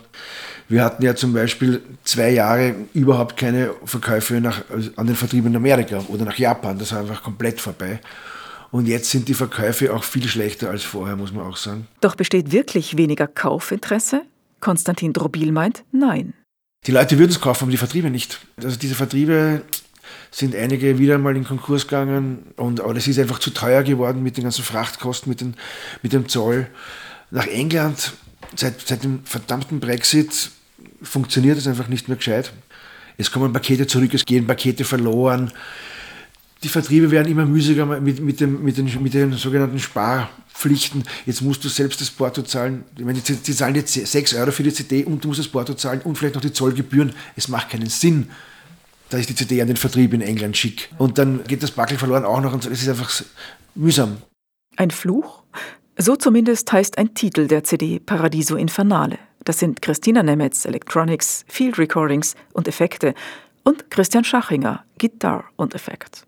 wir 0.69 0.83
hatten 0.83 1.03
ja 1.03 1.15
zum 1.15 1.33
Beispiel 1.33 1.81
zwei 2.03 2.31
Jahre 2.31 2.75
überhaupt 2.93 3.37
keine 3.37 3.71
Verkäufe 3.85 4.35
nach, 4.41 4.63
an 4.95 5.07
den 5.07 5.15
Vertrieb 5.15 5.45
in 5.45 5.55
Amerika 5.55 6.03
oder 6.07 6.25
nach 6.25 6.37
Japan. 6.37 6.77
Das 6.79 6.91
war 6.91 6.99
einfach 6.99 7.21
komplett 7.21 7.59
vorbei. 7.59 7.99
Und 8.71 8.87
jetzt 8.87 9.11
sind 9.11 9.27
die 9.27 9.35
Verkäufe 9.35 9.93
auch 9.93 10.03
viel 10.03 10.27
schlechter 10.27 10.71
als 10.71 10.83
vorher, 10.83 11.15
muss 11.15 11.31
man 11.31 11.45
auch 11.45 11.57
sagen. 11.57 11.87
Doch 12.01 12.15
besteht 12.15 12.51
wirklich 12.51 12.97
weniger 12.97 13.27
Kaufinteresse? 13.27 14.23
Konstantin 14.61 15.13
Drobil 15.13 15.51
meint, 15.51 15.83
nein. 15.91 16.33
Die 16.87 16.91
Leute 16.91 17.19
würden 17.19 17.31
es 17.31 17.39
kaufen, 17.39 17.65
aber 17.65 17.71
die 17.71 17.77
Vertriebe 17.77 18.09
nicht. 18.09 18.39
Also 18.57 18.77
diese 18.77 18.95
Vertriebe 18.95 19.61
sind 20.31 20.55
einige 20.55 20.97
wieder 20.97 21.17
mal 21.17 21.35
in 21.37 21.43
Konkurs 21.43 21.87
gegangen, 21.87 22.51
und, 22.55 22.81
aber 22.81 22.93
das 22.93 23.07
ist 23.07 23.19
einfach 23.19 23.39
zu 23.39 23.51
teuer 23.51 23.83
geworden 23.83 24.23
mit 24.23 24.37
den 24.37 24.43
ganzen 24.43 24.63
Frachtkosten, 24.63 25.29
mit, 25.29 25.41
den, 25.41 25.55
mit 26.01 26.13
dem 26.13 26.27
Zoll. 26.27 26.67
Nach 27.29 27.45
England 27.45 28.13
seit, 28.55 28.81
seit 28.81 29.03
dem 29.03 29.23
verdammten 29.23 29.79
Brexit 29.79 30.49
funktioniert 31.03 31.57
es 31.57 31.67
einfach 31.67 31.87
nicht 31.87 32.07
mehr 32.07 32.17
gescheit. 32.17 32.53
Es 33.17 33.31
kommen 33.31 33.53
Pakete 33.53 33.87
zurück, 33.87 34.13
es 34.13 34.25
gehen 34.25 34.47
Pakete 34.47 34.83
verloren. 34.83 35.51
die 36.63 36.69
Vertriebe 36.69 37.11
werden 37.11 37.31
immer 37.31 37.45
mühsiger 37.45 37.85
mit, 37.85 38.19
mit, 38.21 38.39
dem, 38.39 38.63
mit, 38.63 38.77
den, 38.77 39.03
mit 39.03 39.13
den 39.13 39.33
sogenannten 39.33 39.79
Sparpflichten. 39.79 41.03
Jetzt 41.25 41.41
musst 41.41 41.63
du 41.63 41.69
selbst 41.69 42.01
das 42.01 42.09
Porto 42.09 42.41
zahlen. 42.41 42.85
Ich 42.97 43.05
meine, 43.05 43.19
die, 43.19 43.35
die 43.35 43.53
zahlen 43.53 43.75
jetzt 43.75 43.93
6 43.93 44.33
Euro 44.35 44.51
für 44.51 44.63
die 44.63 44.73
CD 44.73 45.03
und 45.03 45.23
du 45.23 45.27
musst 45.27 45.39
das 45.39 45.47
Porto 45.47 45.73
zahlen 45.73 46.01
und 46.01 46.17
vielleicht 46.17 46.35
noch 46.35 46.41
die 46.41 46.53
Zollgebühren. 46.53 47.13
Es 47.35 47.49
macht 47.49 47.69
keinen 47.69 47.89
Sinn. 47.89 48.29
Da 49.09 49.17
ist 49.17 49.29
die 49.29 49.35
CD 49.35 49.61
an 49.61 49.67
den 49.67 49.77
Vertrieb 49.77 50.13
in 50.13 50.21
England 50.21 50.57
schick. 50.57 50.89
Und 50.97 51.17
dann 51.17 51.43
geht 51.43 51.61
das 51.61 51.71
Backel 51.71 51.97
verloren 51.97 52.25
auch 52.25 52.41
noch 52.41 52.53
und 52.53 52.63
so. 52.63 52.69
Es 52.69 52.81
ist 52.81 52.89
einfach 52.89 53.11
mühsam. 53.75 54.17
Ein 54.77 54.89
Fluch? 54.89 55.43
So 55.97 56.15
zumindest 56.15 56.71
heißt 56.71 56.97
ein 56.97 57.13
Titel 57.13 57.47
der 57.47 57.63
CD 57.63 57.99
Paradiso 57.99 58.55
Infernale. 58.55 59.19
Das 59.43 59.59
sind 59.59 59.81
Christina 59.81 60.23
Nemetz 60.23 60.65
Electronics, 60.65 61.45
Field 61.47 61.77
Recordings 61.77 62.35
und 62.53 62.67
Effekte 62.67 63.13
und 63.63 63.89
Christian 63.89 64.23
Schachinger 64.23 64.85
Gitarre 64.97 65.45
und 65.55 65.75
Effekt. 65.75 66.25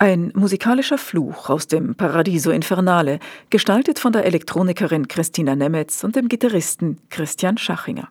Ein 0.00 0.30
musikalischer 0.36 0.96
Fluch 0.96 1.50
aus 1.50 1.66
dem 1.66 1.96
Paradiso 1.96 2.52
Infernale, 2.52 3.18
gestaltet 3.50 3.98
von 3.98 4.12
der 4.12 4.26
Elektronikerin 4.26 5.08
Christina 5.08 5.56
Nemetz 5.56 6.04
und 6.04 6.14
dem 6.14 6.28
Gitarristen 6.28 7.00
Christian 7.10 7.58
Schachinger. 7.58 8.08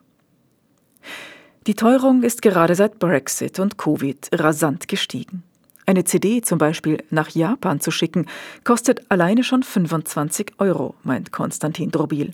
Die 1.66 1.76
Teuerung 1.76 2.24
ist 2.24 2.42
gerade 2.42 2.76
seit 2.76 3.00
Brexit 3.00 3.60
und 3.60 3.78
Covid 3.78 4.28
rasant 4.34 4.90
gestiegen. 4.90 5.44
Eine 5.86 6.04
CD 6.04 6.42
zum 6.42 6.58
Beispiel 6.58 7.02
nach 7.10 7.30
Japan 7.30 7.80
zu 7.80 7.90
schicken, 7.90 8.26
kostet 8.66 9.10
alleine 9.10 9.46
schon 9.46 9.64
25 9.64 10.56
Euro, 10.58 10.94
meint 11.04 11.32
Konstantin 11.32 11.90
Drobil. 11.90 12.32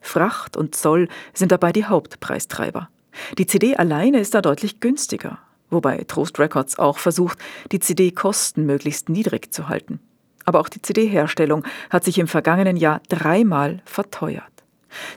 Fracht 0.00 0.56
und 0.56 0.74
Zoll 0.74 1.08
sind 1.34 1.52
dabei 1.52 1.72
die 1.72 1.84
Hauptpreistreiber. 1.84 2.88
Die 3.36 3.44
CD 3.44 3.76
alleine 3.76 4.18
ist 4.20 4.34
da 4.34 4.40
deutlich 4.40 4.80
günstiger, 4.80 5.40
wobei 5.74 6.04
Trost 6.08 6.38
Records 6.38 6.78
auch 6.78 6.98
versucht, 6.98 7.38
die 7.72 7.80
CD-Kosten 7.80 8.64
möglichst 8.64 9.08
niedrig 9.10 9.52
zu 9.52 9.68
halten. 9.68 10.00
Aber 10.46 10.60
auch 10.60 10.68
die 10.68 10.80
CD-Herstellung 10.80 11.64
hat 11.90 12.04
sich 12.04 12.18
im 12.18 12.28
vergangenen 12.28 12.76
Jahr 12.76 13.00
dreimal 13.08 13.82
verteuert. 13.84 14.44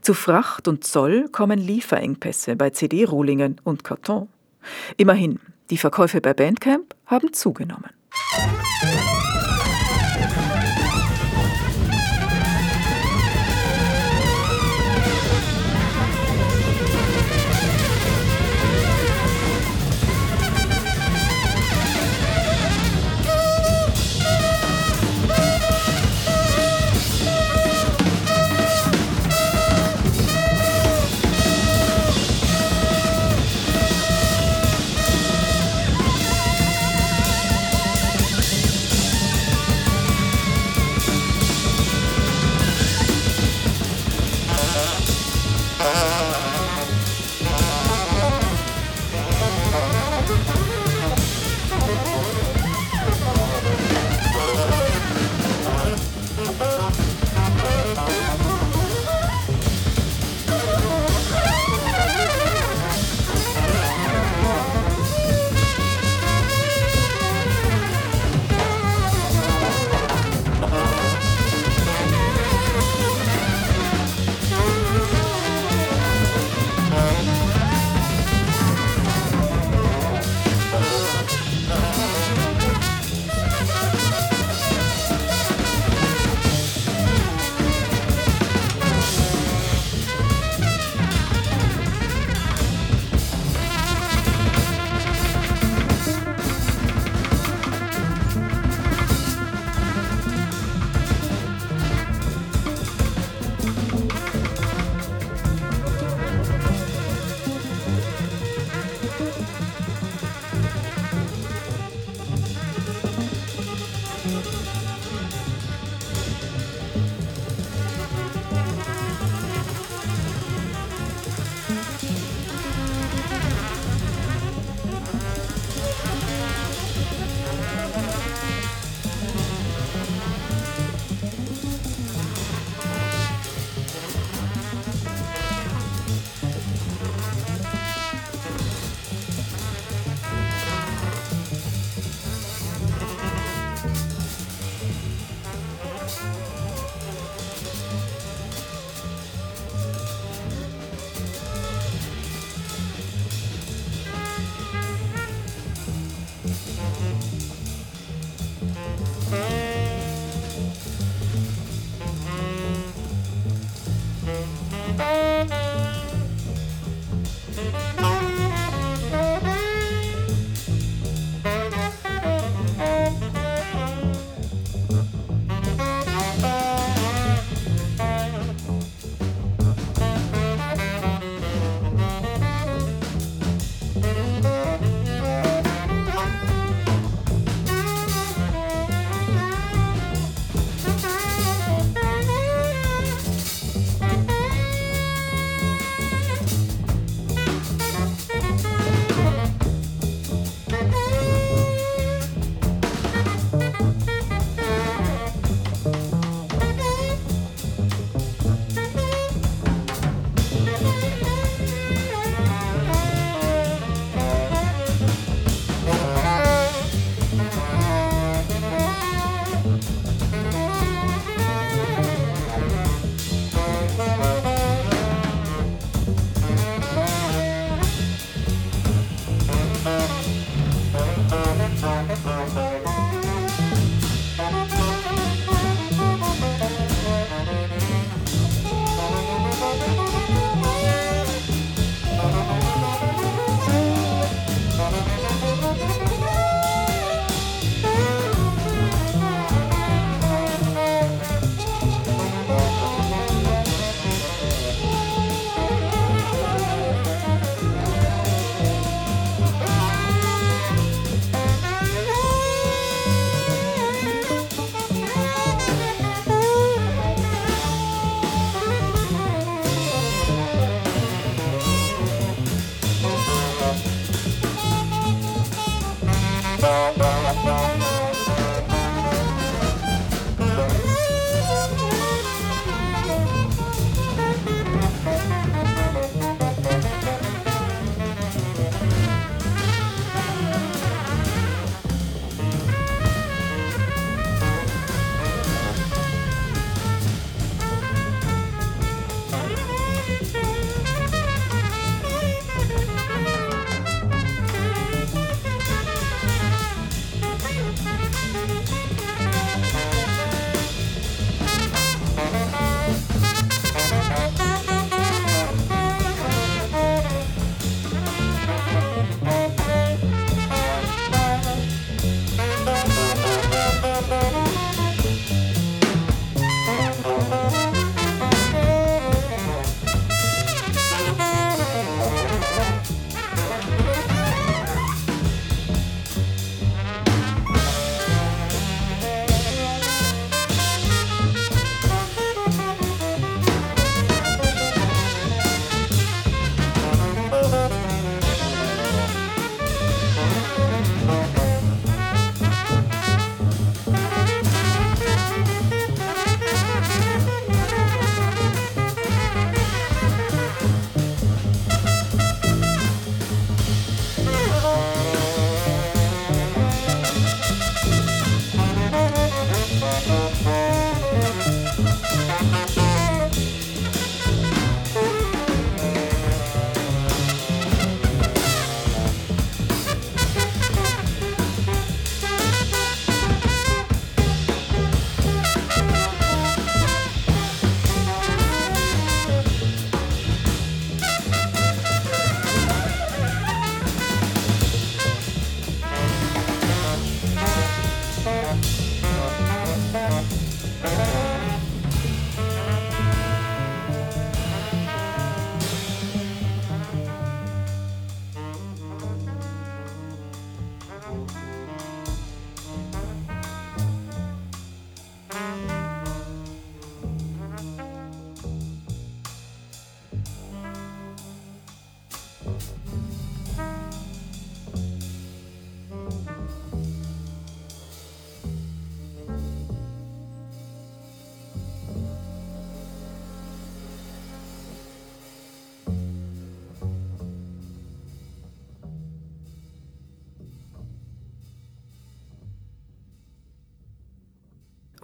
Zu 0.02 0.14
Fracht 0.14 0.68
und 0.68 0.84
Zoll 0.84 1.30
kommen 1.30 1.60
Lieferengpässe 1.60 2.56
bei 2.56 2.72
CD-Rohlingen 2.72 3.62
und 3.64 3.84
Karton. 3.84 4.28
Immerhin, 4.98 5.40
die 5.70 5.78
Verkäufe 5.78 6.22
bei 6.22 6.34
Bandcamp 6.34 6.96
haben 7.06 7.34
zugenommen. 7.34 7.92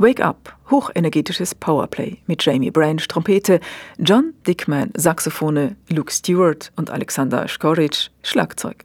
Wake 0.03 0.21
Up, 0.21 0.53
hochenergetisches 0.69 1.55
Powerplay 1.55 2.17
mit 2.27 2.43
Jamie 2.43 2.71
Branch 2.71 2.99
Trompete, 3.07 3.61
John 3.97 4.33
Dickman 4.45 4.91
Saxophone, 4.97 5.77
Luke 5.87 6.11
Stewart 6.11 6.73
und 6.75 6.89
Alexander 6.89 7.47
Skoric 7.47 8.09
Schlagzeug. 8.21 8.83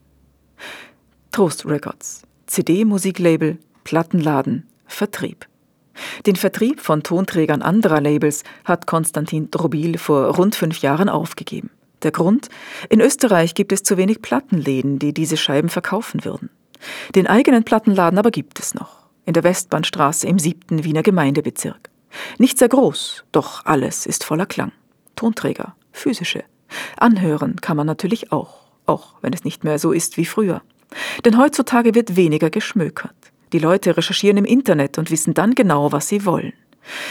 Trost 1.32 1.66
Records, 1.66 2.22
CD-Musiklabel, 2.46 3.58
Plattenladen, 3.82 4.68
Vertrieb. 4.86 5.48
Den 6.24 6.36
Vertrieb 6.36 6.80
von 6.80 7.02
Tonträgern 7.02 7.62
anderer 7.62 8.00
Labels 8.00 8.44
hat 8.64 8.86
Konstantin 8.86 9.50
Drobil 9.50 9.98
vor 9.98 10.36
rund 10.36 10.54
fünf 10.54 10.82
Jahren 10.82 11.08
aufgegeben. 11.08 11.70
Der 12.04 12.12
Grund? 12.12 12.48
In 12.90 13.00
Österreich 13.00 13.56
gibt 13.56 13.72
es 13.72 13.82
zu 13.82 13.96
wenig 13.96 14.22
Plattenläden, 14.22 15.00
die 15.00 15.12
diese 15.12 15.36
Scheiben 15.36 15.68
verkaufen 15.68 16.24
würden. 16.24 16.48
Den 17.16 17.26
eigenen 17.26 17.64
Plattenladen 17.64 18.20
aber 18.20 18.30
gibt 18.30 18.60
es 18.60 18.74
noch, 18.74 18.97
in 19.28 19.34
der 19.34 19.44
Westbahnstraße 19.44 20.26
im 20.26 20.38
siebten 20.38 20.84
Wiener 20.84 21.02
Gemeindebezirk. 21.02 21.90
Nicht 22.38 22.56
sehr 22.56 22.70
groß, 22.70 23.24
doch 23.30 23.66
alles 23.66 24.06
ist 24.06 24.24
voller 24.24 24.46
Klang. 24.46 24.72
Tonträger, 25.16 25.76
physische. 25.92 26.44
Anhören 26.96 27.56
kann 27.60 27.76
man 27.76 27.86
natürlich 27.86 28.32
auch, 28.32 28.70
auch 28.86 29.16
wenn 29.20 29.34
es 29.34 29.44
nicht 29.44 29.64
mehr 29.64 29.78
so 29.78 29.92
ist 29.92 30.16
wie 30.16 30.24
früher. 30.24 30.62
Denn 31.26 31.36
heutzutage 31.36 31.94
wird 31.94 32.16
weniger 32.16 32.48
geschmökert. 32.48 33.14
Die 33.52 33.58
Leute 33.58 33.98
recherchieren 33.98 34.38
im 34.38 34.46
Internet 34.46 34.96
und 34.96 35.10
wissen 35.10 35.34
dann 35.34 35.54
genau, 35.54 35.92
was 35.92 36.08
sie 36.08 36.24
wollen. 36.24 36.54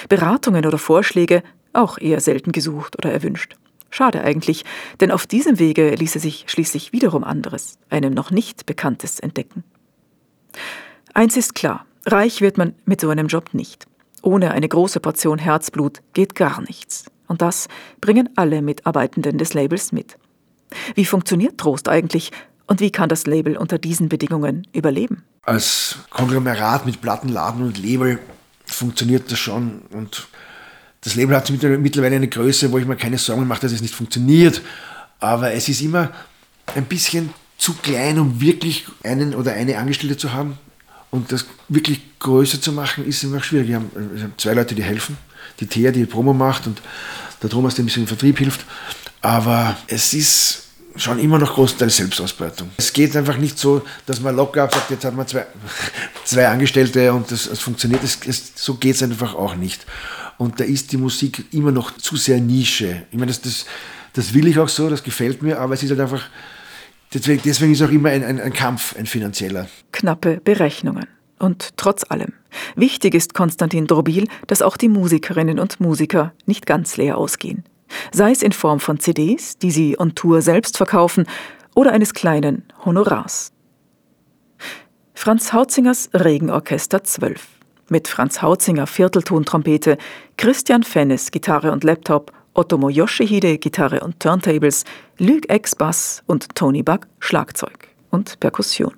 Beratungen 0.10 0.66
oder 0.66 0.80
Vorschläge 0.80 1.44
auch 1.74 2.00
eher 2.00 2.20
selten 2.20 2.52
gesucht 2.52 2.98
oder 2.98 3.12
erwünscht. 3.12 3.56
Schade 3.92 4.24
eigentlich, 4.24 4.66
denn 5.02 5.12
auf 5.12 5.28
diesem 5.28 5.60
Wege 5.60 5.94
ließe 5.94 6.18
sich 6.18 6.46
schließlich 6.48 6.94
wiederum 6.94 7.24
anderes, 7.24 7.78
einem 7.92 8.14
noch 8.16 8.32
nicht 8.32 8.66
Bekanntes 8.66 9.20
entdecken. 9.20 9.64
Eins 11.14 11.38
ist 11.38 11.56
klar, 11.56 11.87
reich 12.08 12.42
wird 12.42 12.58
man 12.58 12.74
mit 12.86 13.02
so 13.02 13.10
einem 13.10 13.28
Job 13.28 13.54
nicht. 13.54 13.86
Ohne 14.22 14.52
eine 14.52 14.68
große 14.68 15.00
Portion 15.00 15.38
Herzblut 15.38 16.00
geht 16.14 16.36
gar 16.36 16.62
nichts. 16.62 17.06
Und 17.28 17.42
das 17.42 17.68
bringen 18.02 18.30
alle 18.36 18.62
Mitarbeitenden 18.62 19.38
des 19.38 19.54
Labels 19.54 19.92
mit. 19.92 20.18
Wie 20.96 21.06
funktioniert 21.06 21.58
Trost 21.58 21.88
eigentlich 21.88 22.32
und 22.66 22.80
wie 22.80 22.92
kann 22.92 23.10
das 23.10 23.28
Label 23.28 23.58
unter 23.58 23.78
diesen 23.78 24.10
Bedingungen 24.10 24.66
überleben? 24.74 25.24
Als 25.44 26.00
Konglomerat 26.10 26.86
mit 26.86 27.02
Plattenladen 27.02 27.64
und 27.64 27.78
Label 27.78 28.20
funktioniert 28.66 29.32
das 29.32 29.40
schon 29.40 29.82
und 29.92 30.28
das 31.02 31.16
Label 31.16 31.36
hat 31.38 31.50
mittlerweile 31.50 32.18
eine 32.18 32.28
Größe, 32.28 32.72
wo 32.72 32.80
ich 32.80 32.86
mir 32.86 32.98
keine 32.98 33.18
Sorgen 33.18 33.48
mache, 33.48 33.62
dass 33.62 33.72
es 33.72 33.82
nicht 33.82 33.96
funktioniert. 33.96 34.62
Aber 35.20 35.54
es 35.54 35.70
ist 35.70 35.82
immer 35.82 36.12
ein 36.76 36.86
bisschen 36.86 37.30
zu 37.58 37.76
klein, 37.76 38.20
um 38.20 38.42
wirklich 38.42 38.86
einen 39.04 39.34
oder 39.34 39.54
eine 39.54 39.78
Angestellte 39.78 40.18
zu 40.18 40.34
haben. 40.34 40.58
Und 41.10 41.32
das 41.32 41.46
wirklich 41.70 42.02
größer 42.20 42.62
zu 42.62 42.72
machen, 42.72 43.06
ist 43.06 43.24
immer 43.24 43.42
schwierig. 43.42 43.70
Wir 43.70 43.76
haben, 43.76 43.92
wir 43.94 44.24
haben 44.24 44.34
zwei 44.38 44.54
Leute, 44.54 44.76
die 44.76 44.84
helfen. 44.84 45.18
Die 45.60 45.68
Thea, 45.68 45.92
die 45.92 46.06
Promo 46.06 46.34
macht 46.34 46.68
und 46.68 46.82
der 47.42 47.50
Thomas, 47.50 47.76
der 47.76 47.84
ein 47.84 47.88
bisschen 47.88 48.04
im 48.04 48.08
Vertrieb 48.08 48.38
hilft. 48.40 48.66
Aber 49.22 49.78
es 49.88 50.14
ist 50.14 50.64
schon 50.96 51.20
immer 51.20 51.38
noch 51.38 51.54
großteils 51.54 51.98
Selbstausbeutung. 51.98 52.70
Es 52.78 52.92
geht 52.92 53.16
einfach 53.16 53.38
nicht 53.38 53.58
so, 53.58 53.84
dass 54.06 54.20
man 54.20 54.36
locker 54.36 54.64
absagt, 54.64 54.90
jetzt 54.90 55.06
hat 55.06 55.16
man 55.16 55.28
zwei, 55.28 55.46
zwei 56.26 56.48
Angestellte 56.48 57.14
und 57.14 57.32
das, 57.32 57.50
das 57.50 57.60
funktioniert. 57.60 58.04
Es, 58.04 58.20
es, 58.26 58.52
so 58.56 58.76
geht 58.76 58.96
es 58.96 59.04
einfach 59.04 59.36
auch 59.36 59.56
nicht. 59.56 59.86
Und 60.38 60.60
da 60.60 60.64
ist 60.64 60.92
die 60.92 60.98
Musik 60.98 61.46
immer 61.52 61.72
noch 61.72 61.98
zu 61.98 62.16
sehr 62.16 62.40
Nische. 62.40 63.04
Ich 63.12 63.18
meine, 63.18 63.32
das, 63.32 63.42
das, 63.42 63.66
das 64.14 64.34
will 64.34 64.48
ich 64.48 64.60
auch 64.60 64.70
so, 64.70 64.90
das 64.90 65.04
gefällt 65.04 65.42
mir, 65.42 65.60
aber 65.60 65.74
es 65.74 65.84
ist 65.84 65.90
halt 65.90 66.00
einfach, 66.00 66.24
deswegen, 67.14 67.42
deswegen 67.44 67.74
ist 67.74 67.82
auch 67.82 67.92
immer 67.92 68.10
ein, 68.10 68.24
ein, 68.24 68.40
ein 68.40 68.54
Kampf, 68.54 68.96
ein 68.98 69.06
finanzieller. 69.06 69.68
Knappe 69.92 70.42
Berechnungen. 70.44 71.08
Und 71.40 71.78
trotz 71.78 72.04
allem. 72.10 72.34
Wichtig 72.76 73.14
ist 73.14 73.34
Konstantin 73.34 73.86
Drobil, 73.86 74.28
dass 74.48 74.62
auch 74.62 74.76
die 74.76 74.90
Musikerinnen 74.90 75.60
und 75.60 75.80
Musiker 75.80 76.34
nicht 76.46 76.66
ganz 76.66 76.98
leer 76.98 77.18
ausgehen. 77.18 77.64
Sei 78.12 78.32
es 78.32 78.42
in 78.42 78.52
Form 78.52 78.80
von 78.80 79.00
CDs, 79.00 79.58
die 79.58 79.72
sie 79.72 80.00
on 80.00 80.16
Tour 80.16 80.42
selbst 80.42 80.78
verkaufen, 80.78 81.26
oder 81.76 81.92
eines 81.92 82.16
kleinen 82.16 82.64
Honorars. 82.86 83.52
Franz 85.14 85.54
Hautzingers 85.54 86.10
Regenorchester 86.14 87.04
12 87.04 87.48
mit 87.90 88.08
Franz 88.08 88.42
Hautzinger 88.42 88.88
Vierteltontrompete, 88.88 89.98
Christian 90.38 90.84
Fennes 90.84 91.32
Gitarre 91.32 91.72
und 91.72 91.84
Laptop, 91.84 92.32
Otomo 92.58 92.90
Yoshihide 92.90 93.60
Gitarre 93.60 94.00
und 94.00 94.20
Turntables, 94.20 94.84
Luke 95.20 95.48
X 95.54 95.76
Bass 95.76 96.24
und 96.26 96.56
Tony 96.56 96.82
Buck 96.82 97.02
Schlagzeug 97.20 97.90
und 98.10 98.40
Perkussion. 98.40 98.96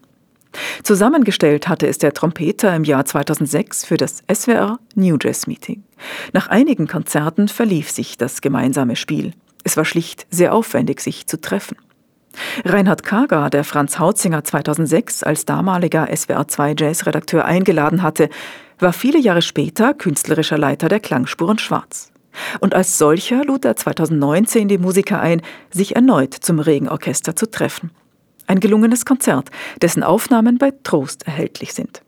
Zusammengestellt 0.82 1.68
hatte 1.68 1.86
es 1.86 1.98
der 1.98 2.14
Trompeter 2.14 2.74
im 2.74 2.86
Jahr 2.86 3.04
2006 3.04 3.84
für 3.84 3.98
das 3.98 4.24
SWR 4.34 4.80
New 4.96 5.18
Jazz 5.22 5.46
Meeting. 5.46 5.84
Nach 6.32 6.48
einigen 6.48 6.88
Konzerten 6.88 7.50
verlief 7.50 7.92
sich 7.92 8.18
das 8.18 8.40
gemeinsame 8.40 8.96
Spiel. 8.96 9.34
Es 9.66 9.76
war 9.76 9.84
schlicht 9.84 10.26
sehr 10.32 10.54
aufwendig, 10.54 11.02
sich 11.02 11.28
zu 11.28 11.40
treffen. 11.40 11.76
Reinhard 12.64 13.04
Kager, 13.04 13.50
der 13.50 13.66
Franz 13.66 14.00
Hautzinger 14.00 14.46
2006 14.46 15.24
als 15.24 15.44
damaliger 15.44 16.06
SWR2 16.10 16.80
Jazzredakteur 16.80 17.44
eingeladen 17.44 18.04
hatte, 18.04 18.30
war 18.80 18.94
viele 18.94 19.20
Jahre 19.20 19.42
später 19.42 19.94
künstlerischer 19.94 20.58
Leiter 20.58 20.88
der 20.88 21.02
Klangspuren 21.02 21.60
Schwarz. 21.60 22.14
Und 22.60 22.74
als 22.74 22.98
solcher 22.98 23.44
lud 23.44 23.66
er 23.66 23.76
2019 23.76 24.68
die 24.68 24.78
Musiker 24.78 25.20
ein, 25.20 25.42
sich 25.72 25.96
erneut 25.96 26.34
zum 26.34 26.60
Regenorchester 26.60 27.36
zu 27.36 27.50
treffen. 27.50 27.92
Ein 28.48 28.60
gelungenes 28.60 29.06
Konzert, 29.06 29.50
dessen 29.82 30.04
Aufnahmen 30.04 30.58
bei 30.58 30.72
Trost 30.84 31.28
erhältlich 31.28 31.74
sind. 31.74 32.02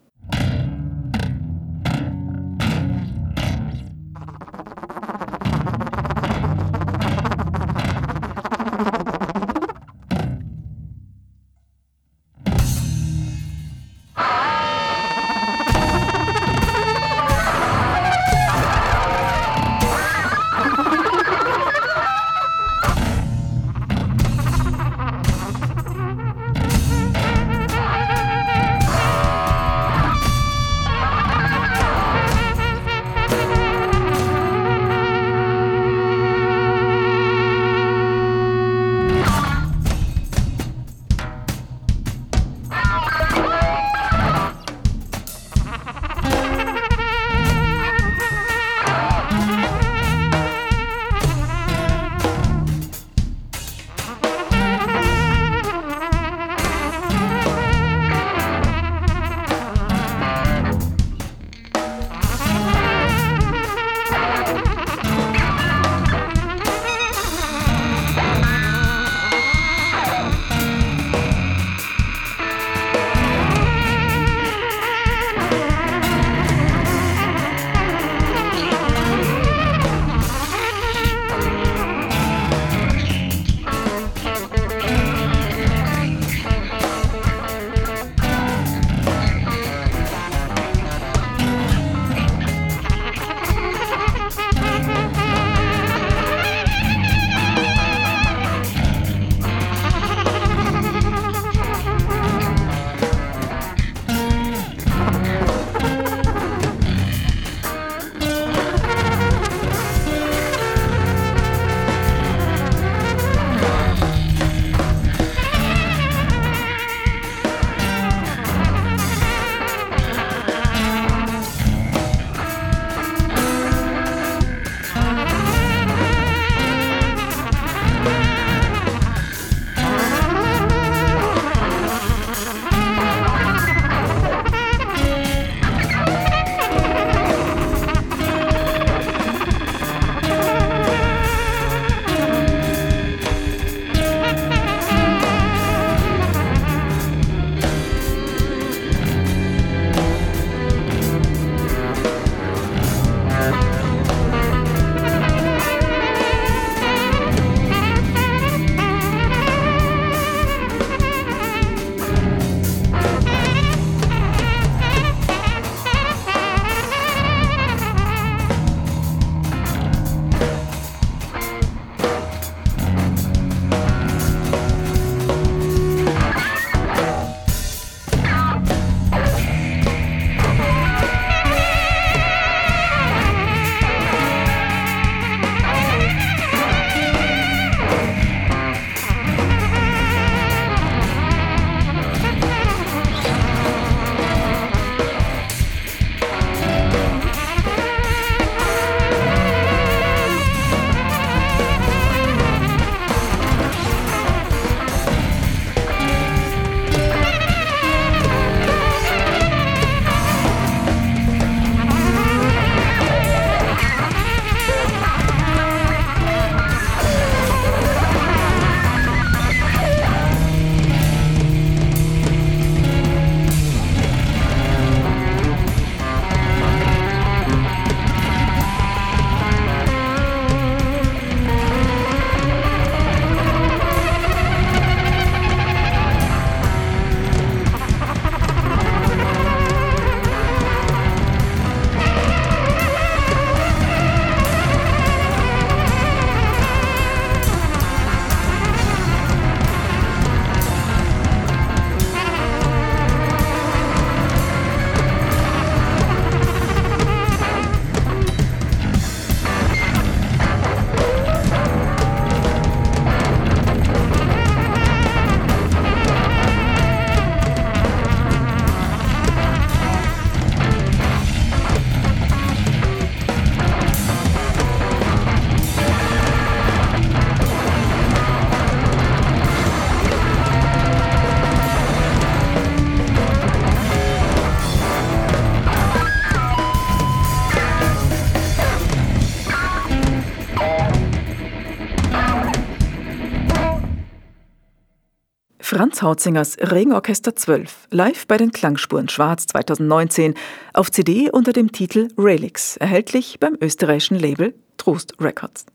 Franz 295.81 296.03
Hautzingers 296.03 296.57
Regenorchester 296.59 297.35
12, 297.35 297.87
live 297.89 298.27
bei 298.27 298.37
den 298.37 298.51
Klangspuren 298.51 299.09
Schwarz 299.09 299.47
2019, 299.47 300.35
auf 300.75 300.91
CD 300.91 301.31
unter 301.31 301.53
dem 301.53 301.71
Titel 301.71 302.09
Relics, 302.19 302.77
erhältlich 302.77 303.39
beim 303.39 303.57
österreichischen 303.59 304.19
Label 304.19 304.53
Trost 304.77 305.15
Records. 305.19 305.65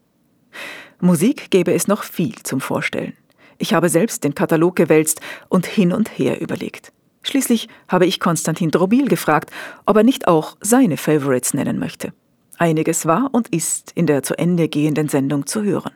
Musik 1.00 1.50
gäbe 1.50 1.72
es 1.72 1.88
noch 1.88 2.04
viel 2.04 2.36
zum 2.44 2.60
Vorstellen. 2.60 3.14
Ich 3.58 3.74
habe 3.74 3.88
selbst 3.88 4.22
den 4.22 4.36
Katalog 4.36 4.76
gewälzt 4.76 5.20
und 5.48 5.66
hin 5.66 5.92
und 5.92 6.16
her 6.16 6.40
überlegt. 6.40 6.92
Schließlich 7.24 7.68
habe 7.88 8.06
ich 8.06 8.20
Konstantin 8.20 8.70
Drobil 8.70 9.08
gefragt, 9.08 9.50
ob 9.86 9.96
er 9.96 10.04
nicht 10.04 10.28
auch 10.28 10.56
seine 10.60 10.98
Favorites 10.98 11.52
nennen 11.52 11.80
möchte. 11.80 12.12
Einiges 12.58 13.06
war 13.06 13.30
und 13.32 13.48
ist 13.48 13.90
in 13.96 14.06
der 14.06 14.22
zu 14.22 14.38
Ende 14.38 14.68
gehenden 14.68 15.08
Sendung 15.08 15.46
zu 15.46 15.64
hören. 15.64 15.90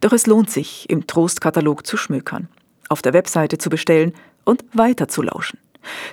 Doch 0.00 0.12
es 0.12 0.28
lohnt 0.28 0.48
sich, 0.48 0.88
im 0.88 1.08
Trostkatalog 1.08 1.84
zu 1.84 1.96
schmökern, 1.96 2.48
auf 2.88 3.02
der 3.02 3.12
Webseite 3.12 3.58
zu 3.58 3.70
bestellen 3.70 4.12
und 4.44 4.64
weiter 4.72 5.08
zu 5.08 5.22
lauschen. 5.22 5.58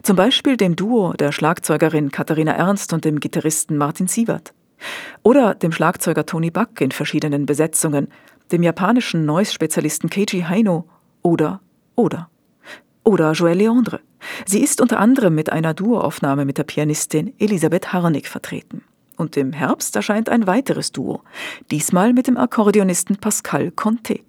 Zum 0.03 0.15
Beispiel 0.15 0.57
dem 0.57 0.75
Duo 0.75 1.13
der 1.13 1.31
Schlagzeugerin 1.31 2.11
Katharina 2.11 2.53
Ernst 2.53 2.93
und 2.93 3.05
dem 3.05 3.19
Gitarristen 3.19 3.77
Martin 3.77 4.07
Sievert. 4.07 4.53
Oder 5.23 5.55
dem 5.55 5.71
Schlagzeuger 5.71 6.25
Tony 6.25 6.51
Buck 6.51 6.81
in 6.81 6.91
verschiedenen 6.91 7.45
Besetzungen, 7.45 8.07
dem 8.51 8.63
japanischen 8.63 9.25
Noise-Spezialisten 9.25 10.09
Keiji 10.09 10.41
Haino 10.41 10.87
oder, 11.21 11.61
oder. 11.95 12.29
Oder 13.03 13.31
Joël 13.31 13.55
Leandre. 13.55 13.99
Sie 14.45 14.61
ist 14.61 14.81
unter 14.81 14.99
anderem 14.99 15.35
mit 15.35 15.51
einer 15.51 15.73
Duoaufnahme 15.73 16.45
mit 16.45 16.57
der 16.57 16.63
Pianistin 16.63 17.33
Elisabeth 17.39 17.93
Harnik 17.93 18.27
vertreten. 18.27 18.83
Und 19.17 19.37
im 19.37 19.53
Herbst 19.53 19.95
erscheint 19.95 20.29
ein 20.29 20.45
weiteres 20.45 20.91
Duo, 20.91 21.21
diesmal 21.71 22.13
mit 22.13 22.27
dem 22.27 22.37
Akkordeonisten 22.37 23.17
Pascal 23.17 23.71
Conté. 23.75 24.21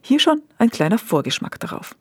Hier 0.00 0.20
schon 0.20 0.42
ein 0.58 0.70
kleiner 0.70 0.98
Vorgeschmack 0.98 1.58
darauf. 1.60 1.94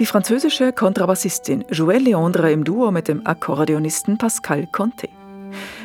Die 0.00 0.06
französische 0.06 0.72
Kontrabassistin 0.72 1.62
Joëlle 1.70 1.98
Leandre 1.98 2.50
im 2.50 2.64
Duo 2.64 2.90
mit 2.90 3.06
dem 3.06 3.26
Akkordeonisten 3.26 4.16
Pascal 4.16 4.66
Conté. 4.72 5.10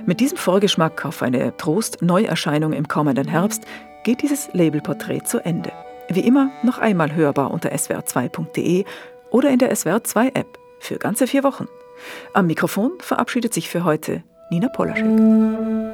Mit 0.05 0.22
diesem 0.22 0.38
Vorgeschmack 0.38 1.03
auf 1.03 1.22
eine 1.22 1.57
Trost-Neuerscheinung 1.57 2.72
im 2.72 2.88
kommenden 2.88 3.28
Herbst 3.28 3.66
geht 4.05 4.22
dieses 4.22 4.47
Labelporträt 4.53 5.26
zu 5.26 5.39
Ende. 5.43 5.74
Wie 6.07 6.22
immer 6.22 6.49
noch 6.63 6.78
einmal 6.78 7.13
hörbar 7.13 7.51
unter 7.51 7.74
swr2.de 7.74 8.86
oder 9.32 9.49
in 9.49 9.59
der 9.59 9.76
SWR2-App 9.76 10.59
für 10.80 10.97
ganze 10.97 11.28
vier 11.28 11.43
Wochen. 11.43 11.68
Am 12.32 12.47
Mikrofon 12.47 12.93
verabschiedet 12.99 13.53
sich 13.53 13.68
für 13.68 13.84
heute 13.84 14.24
Nina 14.49 14.70
Polaschek. 14.70 15.84